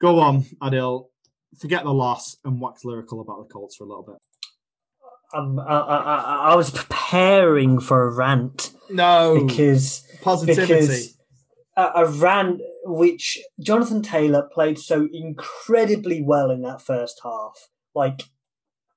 [0.00, 1.08] go on, Adil.
[1.58, 4.16] Forget the loss and wax lyrical about the Colts for a little bit
[5.34, 8.72] um, I, I, I, was preparing for a rant.
[8.90, 10.86] No, because positivity.
[10.86, 11.18] Because
[11.76, 17.68] a, a rant which Jonathan Taylor played so incredibly well in that first half.
[17.94, 18.22] Like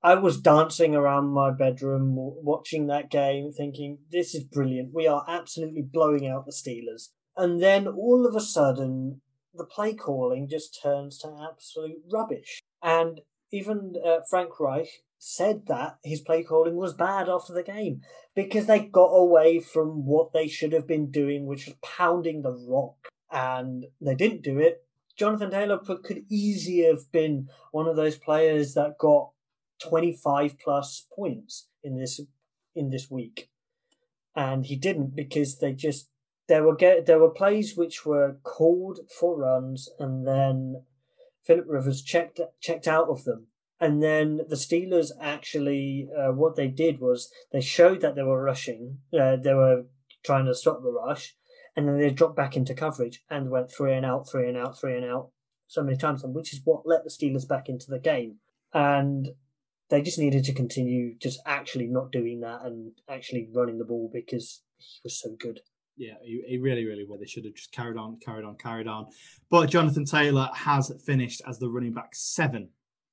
[0.08, 4.94] I was dancing around my bedroom watching that game, thinking, "This is brilliant.
[4.94, 9.20] We are absolutely blowing out the Steelers." And then all of a sudden,
[9.54, 12.62] the play calling just turns to absolute rubbish.
[12.82, 13.20] And
[13.52, 18.02] even uh, Frank Reich, said that his play calling was bad after the game
[18.34, 22.54] because they got away from what they should have been doing, which was pounding the
[22.54, 24.86] rock, and they didn't do it.
[25.18, 29.32] Jonathan Taylor could easily have been one of those players that got
[29.80, 32.20] 25 plus points in this
[32.76, 33.50] in this week,
[34.36, 36.10] and he didn't because they just
[36.48, 40.84] there were get there were plays which were called for runs, and then
[41.44, 43.48] Philip Rivers checked checked out of them
[43.80, 48.42] and then the Steelers actually, uh, what they did was they showed that they were
[48.42, 49.86] rushing, uh, they were
[50.24, 51.36] trying to stop the rush,
[51.76, 54.80] and then they dropped back into coverage and went three and out, three and out,
[54.80, 55.30] three and out
[55.68, 58.38] so many times, which is what let the Steelers back into the game.
[58.74, 59.30] And
[59.90, 64.10] they just needed to continue just actually not doing that and actually running the ball
[64.14, 65.62] because he was so good.
[65.96, 67.18] Yeah, he, he really, really well.
[67.20, 69.08] They should have just carried on, carried on, carried on.
[69.50, 72.70] But Jonathan Taylor has finished as the running back seven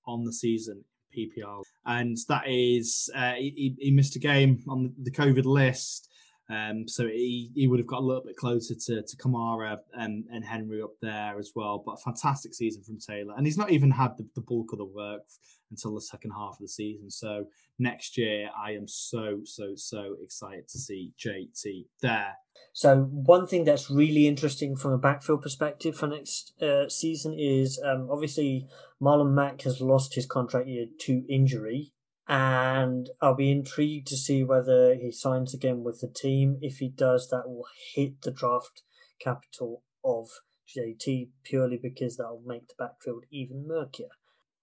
[0.07, 0.85] on the season
[1.17, 6.11] PPR, and that is uh, he, he missed a game on the COVID list.
[6.51, 10.25] Um, so he, he would have got a little bit closer to, to Kamara and,
[10.31, 11.83] and Henry up there as well.
[11.85, 13.35] But a fantastic season from Taylor.
[13.37, 15.23] And he's not even had the, the bulk of the work
[15.71, 17.11] until the second half of the season.
[17.11, 17.47] So
[17.79, 22.35] next year, I am so, so, so excited to see JT there.
[22.73, 27.81] So one thing that's really interesting from a backfield perspective for next uh, season is
[27.85, 28.69] um, obviously
[29.03, 31.93] Marlon Mack has lost his contract year to injury,
[32.27, 36.59] and I'll be intrigued to see whether he signs again with the team.
[36.63, 38.83] If he does, that will hit the draft
[39.21, 40.29] capital of
[40.77, 44.09] JT purely because that will make the backfield even murkier.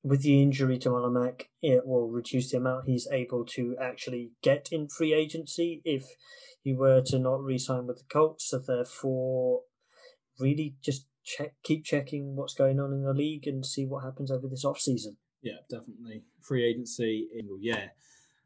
[0.03, 4.69] With the injury to Marlon it will reduce the amount he's able to actually get
[4.71, 6.03] in free agency if
[6.63, 8.49] he were to not re-sign with the Colts.
[8.49, 9.61] So therefore,
[10.39, 14.31] really just check, keep checking what's going on in the league and see what happens
[14.31, 15.17] over this off season.
[15.41, 17.27] Yeah, definitely free agency
[17.59, 17.89] yeah.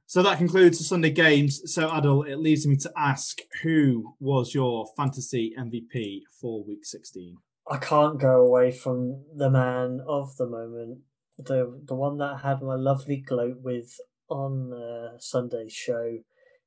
[0.08, 1.62] So that concludes the Sunday games.
[1.74, 7.38] So Adil, it leaves me to ask, who was your fantasy MVP for Week 16?
[7.70, 11.00] I can't go away from the man of the moment,
[11.40, 16.20] the the one that I had my lovely gloat with on uh, Sunday's show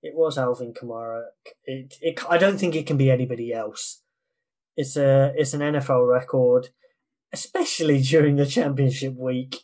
[0.02, 1.22] it was Alvin Kamara.
[1.64, 4.02] It, it, I don't think it can be anybody else.
[4.76, 6.68] It's a, it's an NFL record,
[7.32, 9.56] especially during the championship week.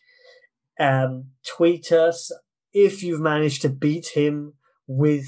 [0.79, 2.33] Um, tweet us
[2.73, 4.55] if you've managed to beat him
[4.87, 5.27] with,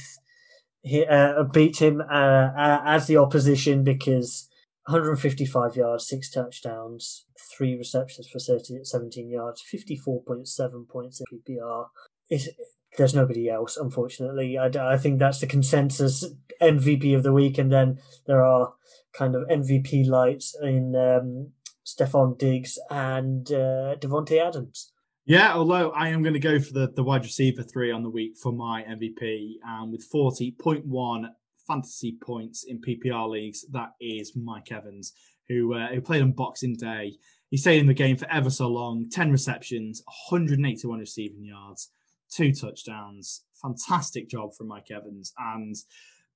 [1.09, 4.49] uh, beat him uh, as the opposition because
[4.87, 7.25] 155 yards, six touchdowns,
[7.57, 11.87] three receptions for 30, 17 yards, 54.7 points in PPR.
[12.29, 12.49] It's,
[12.97, 14.57] there's nobody else, unfortunately.
[14.57, 16.25] I, I think that's the consensus
[16.63, 18.75] MVP of the week, and then there are
[19.13, 21.53] kind of MVP lights in um,
[21.85, 24.93] Stefon Diggs and uh, Davante Adams.
[25.29, 28.11] Yeah, although I am going to go for the, the wide receiver three on the
[28.11, 31.29] week for my MVP, um, with 40.1
[31.67, 35.15] fantasy points in PPR leagues, that is Mike Evans,
[35.49, 37.17] who uh, who played on Boxing Day.
[37.51, 40.01] He stayed in the game for ever so long, 10 receptions,
[40.31, 41.91] 181 receiving yards,
[42.31, 43.43] two touchdowns.
[43.61, 45.33] Fantastic job from Mike Evans.
[45.39, 45.75] And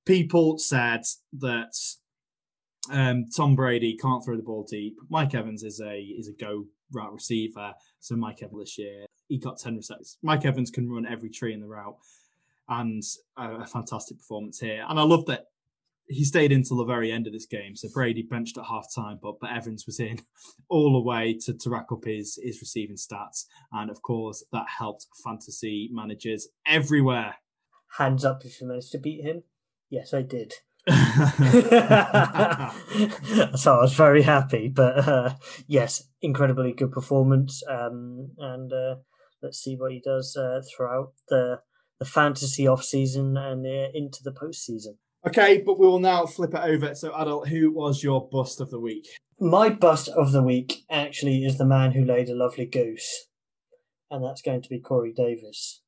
[0.05, 1.03] people said
[1.39, 1.73] that
[2.91, 4.97] um, Tom Brady can't throw the ball deep.
[5.09, 7.73] Mike Evans is a is a go route receiver.
[7.99, 10.17] So Mike Evans this year he got ten receptions.
[10.21, 11.97] Mike Evans can run every tree in the route,
[12.67, 13.03] and
[13.37, 14.85] a, a fantastic performance here.
[14.87, 15.45] And I love that
[16.07, 17.75] he stayed until the very end of this game.
[17.75, 20.19] So Brady benched at half time, but, but Evans was in
[20.69, 23.45] all the way to, to rack up his, his receiving stats.
[23.71, 27.35] And of course, that helped fantasy managers everywhere.
[27.97, 29.43] Hands up if you managed to beat him.
[29.89, 30.53] Yes, I did.
[30.87, 30.93] so
[33.73, 34.67] I was very happy.
[34.67, 35.35] But uh,
[35.67, 37.61] yes, incredibly good performance.
[37.69, 38.95] Um, and uh,
[39.43, 41.59] let's see what he does uh, throughout the
[41.99, 44.97] the fantasy off season and uh, into the postseason.
[45.27, 46.95] Okay, but we will now flip it over.
[46.95, 49.07] So, Adil, who was your bust of the week?
[49.39, 53.27] My bust of the week actually is the man who laid a lovely goose,
[54.09, 55.83] and that's going to be Corey Davis.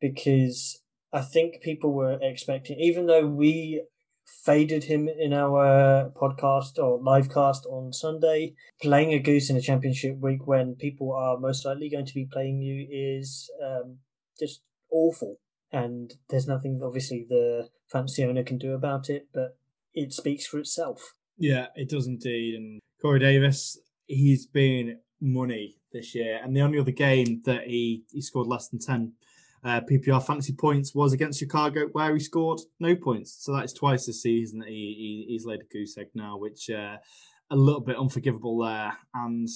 [0.00, 0.80] Because
[1.12, 3.82] I think people were expecting, even though we
[4.24, 9.60] faded him in our podcast or live cast on Sunday, playing a goose in a
[9.60, 13.98] championship week when people are most likely going to be playing you is um,
[14.38, 15.38] just awful
[15.72, 19.56] and there's nothing obviously the fancy owner can do about it, but
[19.94, 21.14] it speaks for itself.
[21.38, 22.54] Yeah, it does indeed.
[22.54, 28.04] And Corey Davis, he's been money this year, and the only other game that he
[28.10, 29.14] he scored less than ten
[29.64, 33.36] uh, PPR fantasy points was against Chicago, where he scored no points.
[33.40, 36.68] So that's twice this season that he, he he's laid a goose egg now, which
[36.68, 36.96] uh,
[37.50, 38.92] a little bit unforgivable there.
[39.14, 39.48] And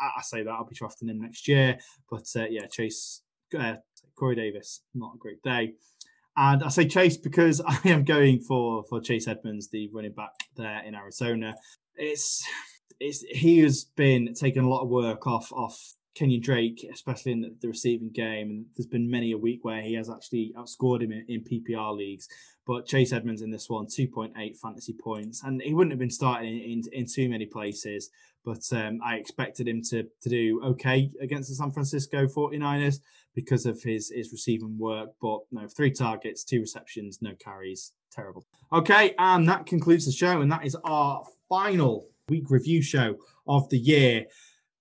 [0.00, 1.78] I, say that I'll be drafting him next year,
[2.10, 3.22] but uh, yeah, Chase
[3.58, 3.74] uh,
[4.16, 5.74] Corey Davis, not a great day.
[6.36, 10.32] And I say Chase because I am going for for Chase Edmonds, the running back
[10.56, 11.54] there in Arizona.
[11.94, 12.44] It's
[12.98, 17.40] it's he has been taking a lot of work off off Kenyan Drake, especially in
[17.40, 18.50] the, the, receiving game.
[18.50, 21.96] And there's been many a week where he has actually outscored him in, in PPR
[21.96, 22.28] leagues.
[22.66, 25.42] But Chase Edmonds in this one, 2.8 fantasy points.
[25.42, 28.10] And he wouldn't have been starting in, in, in too many places.
[28.44, 33.00] But um, I expected him to, to do okay against the San Francisco 49ers
[33.34, 35.10] because of his, his receiving work.
[35.20, 37.92] But no, three targets, two receptions, no carries.
[38.12, 38.46] Terrible.
[38.72, 40.40] Okay, and that concludes the show.
[40.40, 44.26] And that is our final week review show of the year.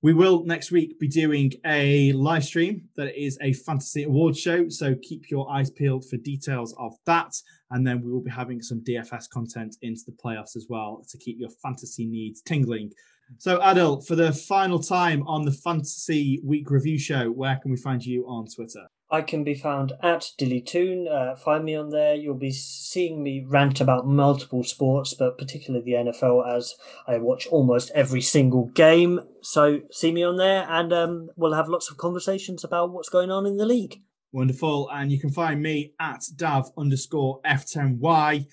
[0.03, 4.67] We will next week be doing a live stream that is a fantasy award show.
[4.67, 7.33] So keep your eyes peeled for details of that.
[7.71, 11.17] And then we will be having some DFS content into the playoffs as well to
[11.17, 12.91] keep your fantasy needs tingling.
[13.37, 17.77] So, Adil, for the final time on the Fantasy Week Review Show, where can we
[17.77, 18.87] find you on Twitter?
[19.13, 21.05] I can be found at DillyToon.
[21.07, 22.15] Uh, find me on there.
[22.15, 26.73] You'll be seeing me rant about multiple sports, but particularly the NFL, as
[27.07, 29.19] I watch almost every single game.
[29.41, 33.29] So see me on there, and um, we'll have lots of conversations about what's going
[33.29, 34.01] on in the league.
[34.31, 34.89] Wonderful.
[34.91, 38.47] And you can find me at dav underscore f10y.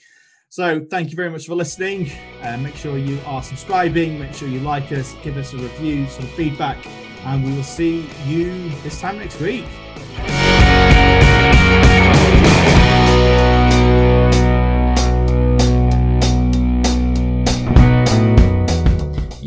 [0.51, 2.09] So thank you very much for listening.
[2.41, 6.07] Uh, make sure you are subscribing, make sure you like us, give us a review,
[6.07, 6.83] some feedback,
[7.25, 9.65] and we will see you this time next week.